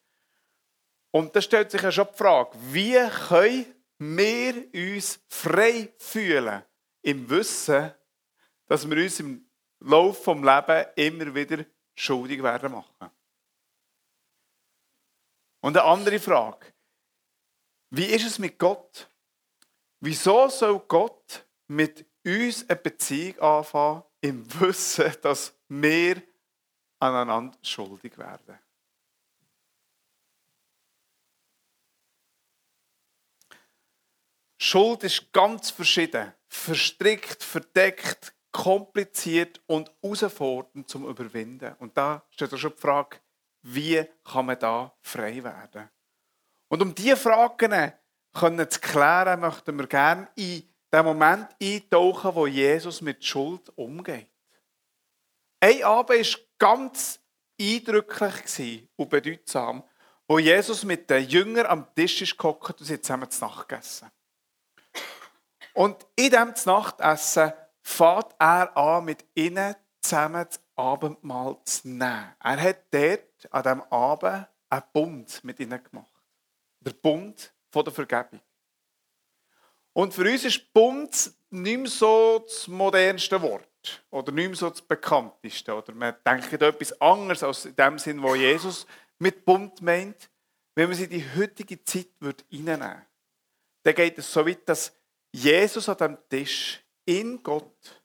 Und 1.10 1.34
da 1.34 1.40
stellt 1.40 1.70
sich 1.70 1.82
ja 1.82 1.92
schon 1.92 2.08
die 2.12 2.18
Frage, 2.18 2.56
wie 2.70 2.98
können 3.28 3.66
wir 3.98 4.72
uns 4.74 5.20
frei 5.28 5.92
fühlen 5.98 6.62
im 7.02 7.28
Wissen, 7.28 7.92
dass 8.66 8.88
wir 8.88 8.96
uns 8.96 9.20
im 9.20 9.48
Laufe 9.80 10.34
des 10.34 10.42
Lebens 10.42 10.86
immer 10.96 11.34
wieder 11.34 11.64
schuldig 11.94 12.42
werden 12.42 12.72
machen. 12.72 13.10
Und 15.60 15.76
eine 15.76 15.86
andere 15.86 16.18
Frage. 16.18 16.72
Wie 17.90 18.04
ist 18.04 18.26
es 18.26 18.38
mit 18.38 18.58
Gott? 18.58 19.10
Wieso 20.00 20.48
soll 20.48 20.78
Gott 20.80 21.46
mit 21.66 22.06
uns 22.24 22.68
eine 22.68 22.76
Beziehung 22.76 23.38
anfangen, 23.40 24.04
im 24.20 24.60
Wissen, 24.60 25.12
dass 25.22 25.54
wir 25.68 26.22
aneinander 27.00 27.56
schuldig 27.62 28.16
werden? 28.18 28.58
Schuld 34.60 35.04
ist 35.04 35.32
ganz 35.32 35.70
verschieden, 35.70 36.34
verstrickt, 36.48 37.44
verdeckt, 37.44 38.34
kompliziert 38.50 39.60
und 39.66 39.90
herausfordernd 40.02 40.88
zum 40.88 41.08
Überwinden. 41.08 41.76
Und 41.78 41.96
da 41.96 42.24
steht 42.30 42.52
auch 42.52 42.58
schon 42.58 42.72
die 42.72 42.80
Frage, 42.80 43.18
wie 43.62 44.04
kann 44.24 44.46
man 44.46 44.58
da 44.58 44.92
frei 45.00 45.42
werden? 45.44 45.88
Und 46.68 46.82
um 46.82 46.94
diese 46.94 47.16
Fragen 47.16 47.92
zu 48.34 48.80
klären, 48.80 49.40
möchten 49.40 49.78
wir 49.78 49.86
gerne 49.86 50.28
in 50.34 50.68
den 50.92 51.04
Moment 51.04 51.48
eintauchen, 51.62 52.34
wo 52.34 52.46
Jesus 52.46 53.00
mit 53.00 53.24
Schuld 53.24 53.70
umgeht. 53.76 54.30
Ein 55.60 55.84
Abend 55.84 56.10
war 56.10 56.40
ganz 56.58 57.20
eindrücklich 57.60 58.88
und 58.96 59.08
bedeutsam, 59.08 59.84
wo 60.26 60.38
Jesus 60.38 60.84
mit 60.84 61.08
den 61.08 61.28
Jüngern 61.28 61.66
am 61.66 61.94
Tisch 61.94 62.22
ist 62.22 62.38
und 62.42 62.78
sie 62.80 63.00
zusammen 63.00 63.30
zu 63.30 63.44
Nacht 63.44 63.68
gegessen. 63.68 64.10
Und 65.78 66.04
in 66.16 66.30
diesem 66.30 66.54
Nachtessen 66.64 67.52
fährt 67.82 68.34
er 68.40 68.76
an, 68.76 69.04
mit 69.04 69.24
ihnen 69.36 69.76
zusammen 70.00 70.44
das 70.44 70.60
Abendmahl 70.74 71.56
zu 71.62 71.86
nehmen. 71.86 72.34
Er 72.42 72.60
hat 72.60 72.78
dort 72.90 73.52
an 73.52 73.62
diesem 73.62 73.82
Abend 73.82 74.48
einen 74.70 74.82
Bund 74.92 75.44
mit 75.44 75.60
ihnen 75.60 75.80
gemacht. 75.80 76.10
Der 76.80 76.90
Bund 76.94 77.52
der 77.72 77.92
Vergebung. 77.92 78.40
Und 79.92 80.12
für 80.12 80.28
uns 80.28 80.44
ist 80.44 80.72
Bund 80.72 81.32
nicht 81.50 81.78
mehr 81.78 81.86
so 81.86 82.40
das 82.40 82.66
modernste 82.66 83.40
Wort. 83.40 84.02
Oder 84.10 84.32
nicht 84.32 84.48
mehr 84.48 84.56
so 84.56 84.70
das 84.70 84.82
bekannteste. 84.82 85.72
Oder 85.72 85.94
man 85.94 86.16
denkt 86.26 86.52
etwas 86.60 87.00
anderes 87.00 87.44
als 87.44 87.66
in 87.66 87.76
dem 87.76 88.00
Sinn, 88.00 88.20
wo 88.20 88.34
Jesus 88.34 88.84
mit 89.20 89.44
Bund 89.44 89.80
meint. 89.80 90.28
Wenn 90.74 90.88
man 90.88 90.98
sie 90.98 91.04
in 91.04 91.10
die 91.10 91.24
heutige 91.36 91.84
Zeit 91.84 92.08
reinnehmen 92.20 92.80
würde, 92.80 93.06
dann 93.84 93.94
geht 93.94 94.18
es 94.18 94.32
so 94.32 94.44
weit, 94.44 94.68
dass 94.68 94.97
Jesus 95.32 95.88
an 95.88 95.96
dem 95.96 96.18
Tisch 96.28 96.82
in 97.04 97.42
Gott 97.42 98.02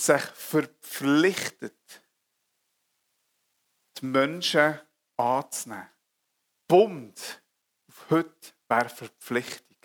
sich 0.00 0.22
verpflichtet, 0.22 2.02
die 3.98 4.06
Menschen 4.06 4.80
anzunehmen. 5.16 5.88
Bund 6.68 7.42
auf 7.88 8.10
heute 8.10 8.52
wäre 8.68 8.88
Verpflichtung. 8.88 9.76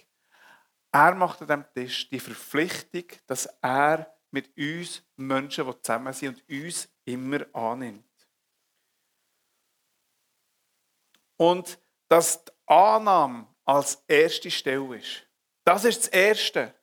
Er 0.91 1.15
macht 1.15 1.41
an 1.41 1.47
diesem 1.47 1.73
Tisch 1.73 2.09
die 2.09 2.19
Verpflichtung, 2.19 3.05
dass 3.25 3.45
er 3.61 4.13
mit 4.31 4.55
uns 4.57 5.03
Menschen, 5.15 5.65
die 5.65 5.81
zusammen 5.81 6.13
sind, 6.13 6.43
und 6.49 6.63
uns 6.63 6.89
immer 7.05 7.45
annimmt. 7.55 8.05
Und 11.37 11.79
dass 12.07 12.43
die 12.43 12.51
Annahme 12.67 13.47
als 13.65 14.03
erste 14.07 14.51
Stelle 14.51 14.97
ist. 14.97 15.25
Das 15.63 15.85
ist 15.85 15.99
das 15.99 16.07
Erste. 16.07 16.73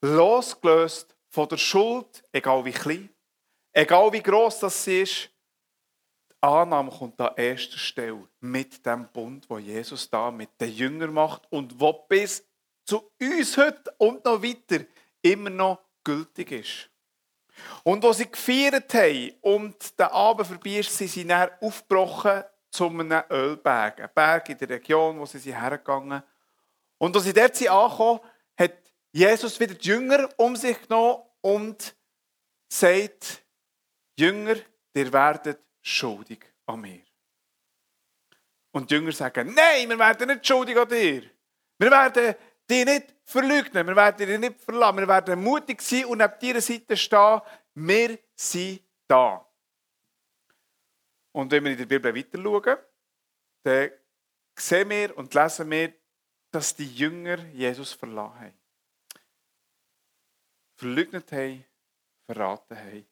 Losgelöst 0.00 1.14
von 1.28 1.48
der 1.48 1.56
Schuld, 1.56 2.24
egal 2.32 2.64
wie 2.64 2.72
klein, 2.72 3.08
egal 3.72 4.12
wie 4.12 4.22
groß 4.22 4.60
das 4.60 4.86
ist, 4.86 5.30
die 6.28 6.34
Annahme 6.40 6.90
kommt 6.90 7.20
an 7.20 7.36
erster 7.36 7.78
Stelle 7.78 8.28
mit 8.40 8.84
dem 8.84 9.08
Bund, 9.12 9.48
wo 9.48 9.58
Jesus 9.58 10.10
da 10.10 10.30
mit 10.30 10.60
den 10.60 10.72
Jüngern 10.72 11.12
macht 11.12 11.42
und 11.50 11.78
wo 11.78 11.92
bis 11.92 12.44
zu 12.84 13.12
uns 13.20 13.56
heute 13.56 13.94
und 13.98 14.24
noch 14.24 14.42
weiter 14.42 14.84
immer 15.22 15.50
noch 15.50 15.78
gültig 16.02 16.50
ist. 16.50 16.90
Und 17.84 18.04
als 18.04 18.18
sie 18.18 18.30
gefeiert 18.30 18.92
haben 18.94 19.32
und 19.40 19.98
der 19.98 20.12
Abend 20.12 20.48
vorbei 20.48 20.78
ist, 20.78 20.96
sind 20.96 21.10
sie 21.10 21.26
dann 21.26 21.50
aufgebrochen 21.60 22.42
zu 22.70 22.88
einem 22.88 23.22
Ölberg. 23.30 24.00
Ein 24.00 24.10
Berg 24.14 24.48
in 24.48 24.58
der 24.58 24.68
Region, 24.70 25.18
wo 25.18 25.26
sie 25.26 25.54
hergegangen 25.54 26.20
sind. 26.20 26.31
Und 27.02 27.16
als 27.16 27.24
sie 27.24 27.32
dort 27.32 27.56
sind 27.56 27.68
angekommen, 27.68 28.20
hat 28.56 28.74
Jesus 29.10 29.58
wieder 29.58 29.74
die 29.74 29.88
Jünger 29.88 30.28
um 30.36 30.54
sich 30.54 30.80
genommen 30.82 31.24
und 31.40 31.96
sagt, 32.68 33.42
Jünger, 34.16 34.54
ihr 34.94 35.12
werdet 35.12 35.58
schuldig 35.80 36.44
an 36.64 36.80
mir. 36.80 37.02
Und 38.70 38.88
die 38.88 38.94
Jünger 38.94 39.10
sagen, 39.10 39.52
nein, 39.52 39.88
wir 39.88 39.98
werden 39.98 40.28
nicht 40.28 40.46
schuldig 40.46 40.78
an 40.78 40.88
dir. 40.88 41.28
Wir 41.76 41.90
werden 41.90 42.36
dich 42.70 42.84
nicht 42.84 43.14
verleugnen, 43.24 43.84
wir 43.84 43.96
werden 43.96 44.28
dich 44.28 44.38
nicht 44.38 44.60
verlassen, 44.60 44.98
wir 44.98 45.08
werden 45.08 45.42
mutig 45.42 45.82
sein 45.82 46.04
und 46.04 46.22
auf 46.22 46.38
deiner 46.38 46.60
Seite 46.60 46.96
stehen. 46.96 47.40
Wir 47.74 48.16
sind 48.36 48.80
da. 49.08 49.44
Und 51.32 51.50
wenn 51.50 51.64
wir 51.64 51.72
in 51.72 51.78
der 51.78 51.86
Bibel 51.86 52.14
weiter 52.14 52.40
schauen, 52.40 52.76
dann 53.64 53.90
sehen 54.56 54.88
wir 54.88 55.18
und 55.18 55.34
lesen 55.34 55.68
wir, 55.68 55.94
dass 56.52 56.76
die 56.76 56.86
Jünger 56.94 57.38
Jesus 57.46 57.92
verlassen 57.92 58.40
haben. 58.40 58.58
Verleugnet 60.76 61.32
haben, 61.32 61.64
verraten 62.26 62.76
haben. 62.76 63.06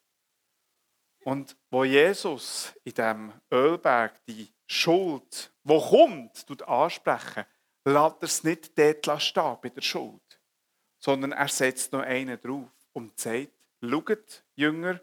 Und 1.23 1.57
wo 1.69 1.83
Jesus 1.83 2.73
in 2.83 2.93
diesem 2.93 3.33
Ölberg 3.51 4.23
die 4.25 4.51
Schuld, 4.67 5.51
wo 5.63 5.79
kommt, 5.79 6.47
tut 6.47 6.63
ansprechen, 6.63 7.45
lässt 7.83 8.15
er 8.21 8.23
es 8.23 8.43
nicht 8.43 8.77
dort 8.77 9.21
stehen 9.21 9.57
bei 9.61 9.69
der 9.69 9.81
Schuld, 9.81 10.41
sondern 10.97 11.31
er 11.31 11.47
setzt 11.47 11.91
noch 11.91 12.01
einen 12.01 12.39
drauf 12.39 12.69
und 12.93 13.19
sagt, 13.19 13.51
schaut, 13.83 14.43
Jünger, 14.55 14.99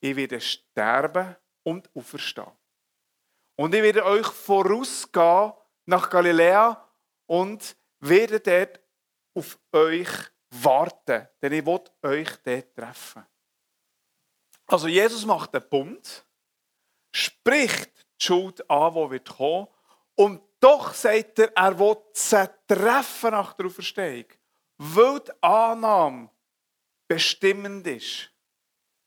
ich 0.00 0.16
werde 0.16 0.40
sterben 0.40 1.36
und 1.62 1.88
auferstehen. 1.94 2.50
Und 3.56 3.74
ich 3.74 3.82
werde 3.82 4.04
euch 4.04 4.26
vorausgehen 4.26 5.52
nach 5.86 6.10
Galiläa 6.10 6.88
und 7.32 7.74
werde 8.00 8.40
dort 8.40 8.78
auf 9.32 9.58
euch 9.72 10.10
warten, 10.50 11.26
denn 11.40 11.52
ich 11.54 11.64
will 11.64 11.80
euch 12.02 12.28
dort 12.44 12.76
treffen. 12.76 13.26
Also 14.66 14.86
Jesus 14.86 15.24
macht 15.24 15.54
den 15.54 15.66
Bund, 15.66 16.26
spricht 17.10 17.90
die 18.20 18.24
Schuld 18.26 18.68
an, 18.68 18.92
die 18.92 19.10
wird 19.12 19.30
kommen, 19.30 19.66
und 20.14 20.42
doch 20.60 20.92
sagt 20.92 21.38
er, 21.38 21.56
er 21.56 21.78
will 21.78 21.96
sie 22.12 22.50
treffen 22.68 23.30
nach 23.30 23.54
der 23.54 23.64
Auferstehung, 23.64 24.26
weil 24.76 25.20
die 25.20 25.32
Annahme 25.40 26.28
bestimmend 27.08 27.86
ist 27.86 28.30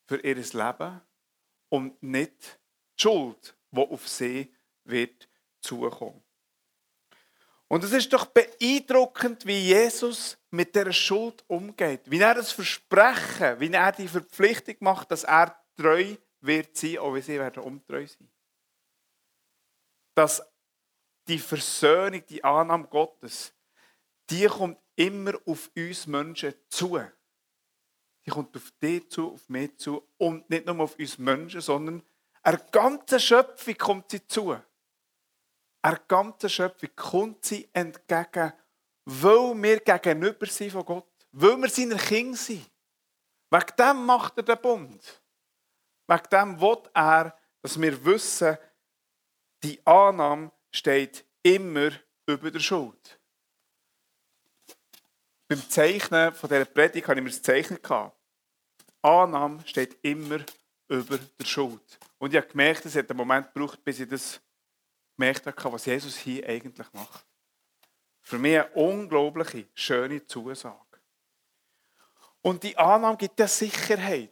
für 0.07 0.19
ihr 0.21 0.35
Leben 0.35 1.01
und 1.69 2.01
nicht 2.01 2.59
die 2.97 3.03
Schuld, 3.03 3.55
die 3.69 3.81
auf 3.81 4.07
sie 4.07 4.51
wird 4.83 5.29
zukommen. 5.61 6.24
Und 7.67 7.83
es 7.83 7.91
ist 7.93 8.13
doch 8.13 8.25
beeindruckend, 8.27 9.45
wie 9.45 9.59
Jesus 9.59 10.37
mit 10.51 10.75
der 10.75 10.91
Schuld 10.91 11.43
umgeht. 11.47 12.01
Wie 12.05 12.19
er 12.19 12.35
das 12.35 12.51
Versprechen, 12.51 13.59
wie 13.59 13.71
er 13.71 13.91
die 13.91 14.07
Verpflichtung 14.07 14.75
macht, 14.81 15.11
dass 15.11 15.23
er 15.23 15.55
treu 15.75 16.15
wird 16.41 16.77
sein, 16.77 16.99
auch 16.99 17.13
wenn 17.13 17.21
sie 17.23 17.39
werden 17.39 17.63
untreu 17.63 18.05
sein. 18.05 18.29
Dass 20.13 20.43
die 21.27 21.39
Versöhnung, 21.39 22.23
die 22.29 22.43
Annahme 22.43 22.87
Gottes, 22.87 23.53
die 24.29 24.45
kommt 24.45 24.77
immer 24.95 25.33
auf 25.45 25.71
uns 25.75 26.07
Menschen 26.07 26.53
zu. 26.69 27.01
Die 28.25 28.29
kommt 28.31 28.55
auf 28.55 28.71
dich 28.81 29.09
zu, 29.09 29.33
auf 29.33 29.49
mich 29.49 29.77
zu 29.77 30.07
und 30.17 30.49
nicht 30.49 30.65
nur 30.65 30.79
auf 30.79 30.97
uns 30.97 31.17
Menschen, 31.17 31.61
sondern 31.61 32.03
einer 32.41 32.57
ganzen 32.57 33.19
Schöpfung 33.19 33.75
kommt 33.75 34.11
sie 34.11 34.25
zu. 34.27 34.55
Einer 35.85 35.99
ganzen 36.07 36.49
Schöpfung 36.49 36.89
kommt 36.95 37.45
sie 37.45 37.69
entgegen, 37.71 38.53
weil 39.05 39.61
wir 39.61 39.79
gegenüber 39.81 40.47
sind 40.47 40.71
von 40.71 40.83
Gott, 40.83 41.27
weil 41.31 41.57
wir 41.57 41.69
seine 41.69 41.95
Kinder 41.95 42.35
sind. 42.35 42.67
Wegen 43.51 43.75
dem 43.77 44.03
macht 44.03 44.35
er 44.35 44.43
den 44.43 44.59
Bund. 44.59 45.21
Wegen 46.07 46.29
dem 46.31 46.59
will 46.59 46.77
er, 46.91 47.37
dass 47.61 47.79
wir 47.79 48.03
wissen, 48.03 48.57
die 49.61 49.79
Annahme 49.85 50.51
steht 50.71 51.23
immer 51.43 51.91
über 52.25 52.49
der 52.49 52.59
Schuld. 52.61 53.19
Beim 55.47 55.69
Zeichnen 55.69 56.33
von 56.33 56.49
dieser 56.49 56.65
Predigt 56.65 57.07
habe 57.07 57.19
ich 57.19 57.23
mir 57.23 57.29
das 57.29 57.43
Zeichnen 57.43 57.79
gehabt. 57.79 58.17
Annahme 59.03 59.61
steht 59.67 59.99
immer 60.01 60.39
über 60.87 61.19
der 61.19 61.45
Schuld. 61.45 61.99
Und 62.17 62.33
ich 62.33 62.37
habe 62.37 62.47
gemerkt, 62.47 62.85
es 62.87 62.95
hat 62.95 63.07
einen 63.07 63.17
Moment 63.17 63.53
gebraucht, 63.53 63.83
bis 63.83 63.99
ich 63.99 64.09
das 64.09 64.41
gemerkt 65.15 65.45
habe, 65.45 65.73
was 65.73 65.85
Jesus 65.85 66.17
hier 66.17 66.47
eigentlich 66.47 66.91
macht. 66.93 67.25
Für 68.21 68.37
mich 68.37 68.55
eine 68.55 68.69
unglaubliche, 68.71 69.67
schöne 69.73 70.25
Zusage. 70.25 70.79
Und 72.41 72.63
die 72.63 72.77
Annahme 72.77 73.17
gibt 73.17 73.39
der 73.39 73.47
Sicherheit, 73.47 74.31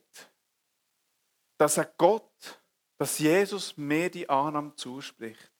dass 1.57 1.77
ein 1.77 1.87
Gott, 1.97 2.61
dass 2.97 3.19
Jesus 3.19 3.75
mir 3.77 4.09
die 4.09 4.27
Annahme 4.29 4.75
zuspricht. 4.75 5.51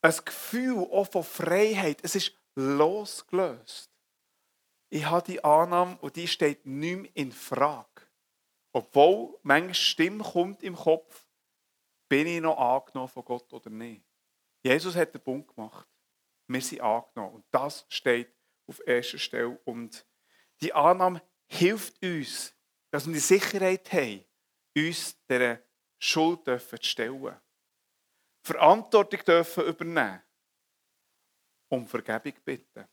Ein 0.00 0.14
Gefühl 0.24 0.78
auch 0.78 1.10
von 1.10 1.24
Freiheit. 1.24 1.98
Es 2.02 2.14
ist 2.14 2.32
losgelöst. 2.54 3.90
Ich 4.90 5.04
habe 5.04 5.26
die 5.26 5.42
Annahme 5.42 5.98
und 6.00 6.14
die 6.14 6.28
steht 6.28 6.66
nicht 6.66 6.96
mehr 6.96 7.10
in 7.14 7.32
Frage. 7.32 7.88
Obwohl 8.72 9.38
manchmal 9.42 9.74
Stimme 9.74 10.22
kommt 10.22 10.62
im 10.62 10.76
Kopf, 10.76 11.26
bin 12.08 12.26
ich 12.26 12.40
noch 12.40 12.58
angenommen 12.58 13.08
von 13.08 13.24
Gott 13.24 13.52
oder 13.52 13.70
nicht. 13.70 14.04
Jesus 14.64 14.96
hat 14.96 15.12
den 15.12 15.20
Punkt 15.20 15.54
gemacht. 15.54 15.86
Wir 16.48 16.60
sind 16.60 16.80
angenommen. 16.80 17.36
Und 17.36 17.44
das 17.50 17.84
steht 17.88 18.34
auf 18.66 18.80
erster 18.86 19.18
Stelle. 19.18 19.58
Und 19.64 20.06
die 20.60 20.72
Annahme 20.72 21.22
hilft 21.46 22.02
uns, 22.02 22.54
dass 22.90 23.06
wir 23.06 23.12
die 23.12 23.20
Sicherheit 23.20 23.92
haben, 23.92 24.24
uns 24.76 25.16
dieser 25.28 25.60
Schuld 25.98 26.44
zu 26.44 26.76
stellen. 26.80 27.36
Verantwortung 28.42 29.24
dürfen 29.24 29.64
übernehmen. 29.66 30.22
Um 31.68 31.86
Vergebung 31.86 32.34
bitten. 32.44 32.86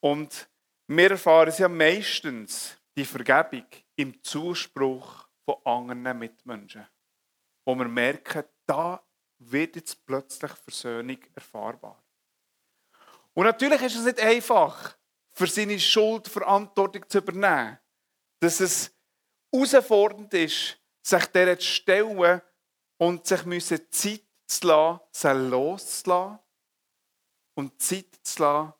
Und 0.00 0.48
wir 0.88 1.10
erfahren 1.10 1.52
ja 1.56 1.68
meistens 1.68 2.76
die 2.96 3.04
Vergebung 3.04 3.66
im 3.96 4.22
Zuspruch 4.22 5.28
von 5.44 5.56
anderen 5.64 6.18
Mitmenschen. 6.18 6.86
Wo 7.64 7.74
wir 7.74 7.88
merken, 7.88 8.44
da 8.66 9.05
wird 9.38 9.76
jetzt 9.76 10.04
plötzlich 10.06 10.52
Versöhnung 10.52 11.18
erfahrbar. 11.34 12.02
Und 13.34 13.44
natürlich 13.44 13.82
ist 13.82 13.96
es 13.96 14.04
nicht 14.04 14.20
einfach, 14.20 14.96
für 15.32 15.46
seine 15.46 15.78
Schuld 15.78 16.26
Verantwortung 16.26 17.08
zu 17.08 17.18
übernehmen. 17.18 17.78
Dass 18.40 18.60
es 18.60 18.90
herausfordernd 19.52 20.32
ist, 20.32 20.78
sich 21.02 21.26
der 21.26 21.58
zu 21.58 21.66
stellen 21.66 22.40
und 22.96 23.26
sich 23.26 23.42
Zeit 23.90 24.22
zu 24.46 24.66
lassen, 24.66 25.00
sie 25.12 25.32
loszulassen 25.32 26.38
und 27.54 27.80
Zeit 27.80 28.18
zu 28.22 28.42
lassen, 28.42 28.72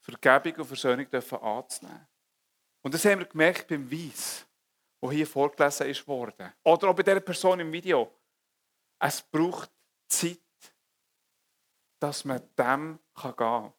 Vergebung 0.00 0.60
und 0.60 0.66
Versöhnung 0.66 1.06
anzunehmen. 1.12 2.06
Und 2.82 2.94
das 2.94 3.04
haben 3.04 3.18
wir 3.18 3.26
gemerkt 3.26 3.66
beim 3.68 3.90
Weiss, 3.90 4.46
wo 5.00 5.10
hier 5.10 5.26
vorgelesen 5.26 5.88
ist 5.88 6.06
worden. 6.06 6.52
Oder 6.62 6.88
auch 6.88 6.94
bei 6.94 7.02
dieser 7.02 7.20
Person 7.20 7.60
im 7.60 7.72
Video. 7.72 8.10
Es 8.98 9.22
braucht 9.22 9.70
Zeit, 10.08 10.40
dass 12.00 12.24
man 12.24 12.42
dem 12.56 12.98
gehen 13.14 13.36
kann 13.36 13.72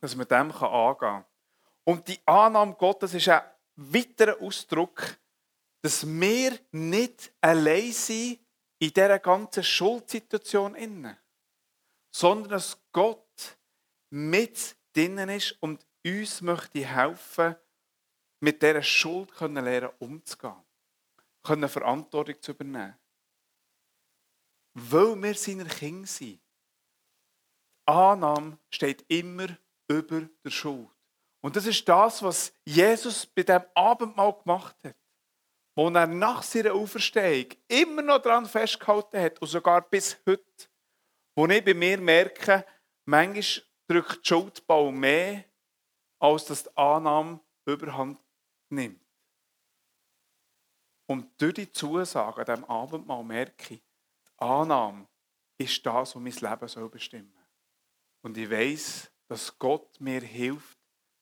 dass 0.00 0.14
man 0.14 0.28
dem 0.28 0.52
angehen 0.52 0.98
kann. 0.98 1.24
Und 1.84 2.06
die 2.08 2.20
Annahme 2.26 2.74
Gottes 2.74 3.14
ist 3.14 3.28
ein 3.28 3.42
weiterer 3.76 4.40
Ausdruck, 4.40 5.18
dass 5.82 6.06
wir 6.06 6.58
nicht 6.72 7.32
allein 7.40 7.92
sind 7.92 8.40
in 8.78 8.92
dieser 8.92 9.18
ganzen 9.18 9.64
Schuldsituation 9.64 10.76
sondern 12.10 12.50
dass 12.50 12.78
Gott 12.92 13.58
mit 14.10 14.76
drinnen 14.92 15.28
ist 15.28 15.56
und 15.60 15.84
uns 16.04 16.40
möchte 16.40 16.84
helfen, 16.84 17.56
mit 18.40 18.62
dieser 18.62 18.82
Schuld 18.82 19.32
lernen 19.40 19.90
umzugehen, 19.98 20.54
können 21.42 21.68
Verantwortung 21.68 22.40
zu 22.40 22.52
übernehmen. 22.52 22.96
Weil 24.80 25.20
wir 25.22 25.34
seine 25.34 25.64
Kinder 25.64 26.06
sind. 26.06 26.40
Annahme 27.86 28.58
steht 28.70 29.04
immer 29.08 29.48
über 29.88 30.28
der 30.44 30.50
Schuld. 30.50 30.88
Und 31.40 31.56
das 31.56 31.66
ist 31.66 31.88
das, 31.88 32.22
was 32.22 32.52
Jesus 32.64 33.26
bei 33.26 33.42
dem 33.42 33.62
Abendmahl 33.74 34.34
gemacht 34.34 34.76
hat. 34.84 34.96
Wo 35.74 35.88
er 35.88 36.06
nach 36.06 36.42
seiner 36.42 36.74
Auferstehung 36.74 37.46
immer 37.68 38.02
noch 38.02 38.18
daran 38.20 38.46
festgehalten 38.46 39.20
hat 39.20 39.40
und 39.40 39.48
sogar 39.48 39.82
bis 39.82 40.16
heute. 40.26 40.68
Wo 41.34 41.46
ich 41.46 41.64
bei 41.64 41.74
mir 41.74 41.98
merke, 41.98 42.64
manchmal 43.04 43.64
drückt 43.86 44.24
die 44.24 44.28
Schuldbau 44.28 44.90
mehr, 44.90 45.44
als 46.18 46.44
dass 46.46 46.64
die 46.64 46.76
Annahme 46.76 47.40
überhand 47.64 48.20
nimmt. 48.70 49.00
Und 51.06 51.30
durch 51.40 51.54
die 51.54 51.72
Zusage 51.72 52.40
an 52.40 52.44
diesem 52.44 52.64
Abendmahl 52.64 53.24
merke 53.24 53.74
ich, 53.74 53.80
Annahme 54.38 55.06
ist 55.58 55.84
das, 55.84 56.14
was 56.14 56.22
mein 56.22 56.32
Leben 56.32 56.90
bestimmen 56.90 57.32
soll. 57.34 57.44
Und 58.22 58.36
ich 58.36 58.50
weiß, 58.50 59.10
dass 59.28 59.58
Gott 59.58 60.00
mir 60.00 60.20
hilft, 60.20 60.78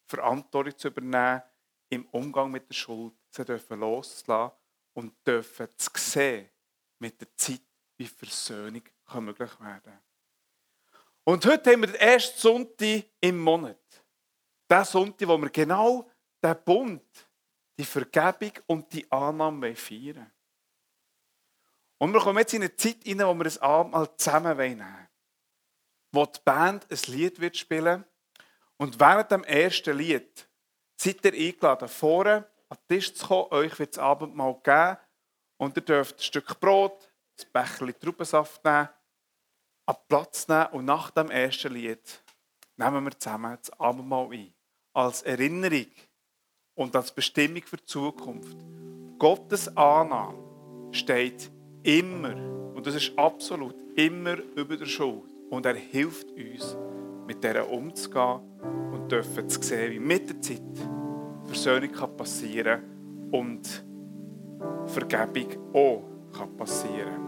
Verantwortung 0.09 0.79
zu 0.79 0.88
übernehmen 0.88 1.42
im 1.88 2.07
Umgang 2.07 2.50
mit 2.50 2.68
der 2.68 2.74
Schuld, 2.74 3.14
sie 3.31 3.44
dürfen 3.44 3.81
loszulassen 3.81 4.57
und 4.94 5.14
dürfen 5.26 5.68
zu 5.76 5.90
sehen 5.96 6.48
mit 6.98 7.20
der 7.20 7.35
Zeit, 7.37 7.62
wie 7.98 8.07
Versöhnung 8.07 8.83
kann 9.05 9.24
möglich 9.24 9.61
werden 9.61 9.98
Und 11.24 11.44
heute 11.46 11.72
haben 11.72 11.81
wir 11.81 11.88
den 11.88 11.96
ersten 11.96 12.38
Sonntag 12.38 13.05
im 13.20 13.38
Monat. 13.40 14.05
Der 14.68 14.85
Sonntag, 14.85 15.29
wo 15.29 15.38
wir 15.38 15.50
genau 15.50 16.11
den 16.42 16.64
Bund, 16.64 17.29
die 17.79 17.85
Vergebung 17.85 18.52
und 18.66 18.92
die 18.92 19.11
Annahme 19.11 19.74
feiern 19.74 20.33
Und 21.98 22.12
wir 22.12 22.20
kommen 22.20 22.38
jetzt 22.38 22.54
in 22.54 22.62
eine 22.62 22.76
Zeit 22.76 22.98
rein, 23.06 23.20
wo 23.20 23.35
wir 23.35 23.44
das 23.44 23.59
Abendmahl 23.59 24.09
zusammen 24.16 24.56
nehmen 24.56 24.80
wollen 24.80 25.06
wo 26.16 26.24
die 26.24 26.40
Band 26.44 26.87
ein 26.90 27.12
Lied 27.12 27.40
wird 27.40 27.56
spielen 27.56 28.04
Und 28.78 28.98
während 28.98 29.30
dem 29.30 29.44
ersten 29.44 29.96
Lied 29.96 30.48
seid 30.96 31.24
ihr 31.24 31.32
eingeladen, 31.32 31.88
vorne 31.88 32.46
an 32.68 32.78
den 32.78 32.96
Tisch 32.96 33.14
zu 33.14 33.26
kommen. 33.26 33.52
Euch 33.52 33.78
wird 33.78 33.96
das 33.96 34.02
Abendmahl 34.02 34.59
geben. 34.62 34.96
Und 35.59 35.76
ihr 35.76 35.82
dürft 35.82 36.18
ein 36.18 36.22
Stück 36.22 36.59
Brot, 36.59 37.09
ein 37.38 37.52
Becherchen 37.52 38.00
Traubensaft 38.00 38.64
nehmen, 38.64 38.88
an 39.87 39.96
Platz 40.09 40.48
nehmen. 40.48 40.66
Und 40.72 40.85
nach 40.87 41.11
dem 41.11 41.30
ersten 41.30 41.72
Lied 41.72 42.22
nehmen 42.76 43.04
wir 43.04 43.18
zusammen 43.18 43.56
das 43.61 43.70
Abendmahl 43.78 44.32
ein. 44.32 44.54
Als 44.94 45.22
Erinnerung 45.22 45.87
und 46.74 46.96
als 46.96 47.12
Bestimmung 47.12 47.62
für 47.62 47.76
die 47.76 47.85
Zukunft. 47.85 48.56
Gottes 49.18 49.74
Annahme 49.76 50.92
steht 50.92 51.50
immer, 51.87 52.35
und 52.75 52.87
das 52.87 52.96
ist 52.96 53.12
absolut, 53.16 53.75
immer 53.94 54.37
über 54.55 54.77
der 54.77 54.87
Schuld. 54.87 55.25
Und 55.51 55.64
er 55.64 55.75
hilft 55.75 56.31
uns, 56.33 56.77
mit 57.27 57.42
dieser 57.42 57.68
umzugehen 57.68 58.40
und 58.92 59.11
dürfen 59.11 59.49
zu 59.49 59.62
sehen, 59.62 59.92
wie 59.92 59.99
mit 59.99 60.29
der 60.29 60.40
Zeit 60.40 60.62
Versöhnung 61.44 61.92
kann 61.92 62.16
passieren 62.16 62.83
und 63.31 63.85
Vergebung 64.87 65.75
auch 65.75 66.03
kann 66.37 66.57
passieren 66.57 67.25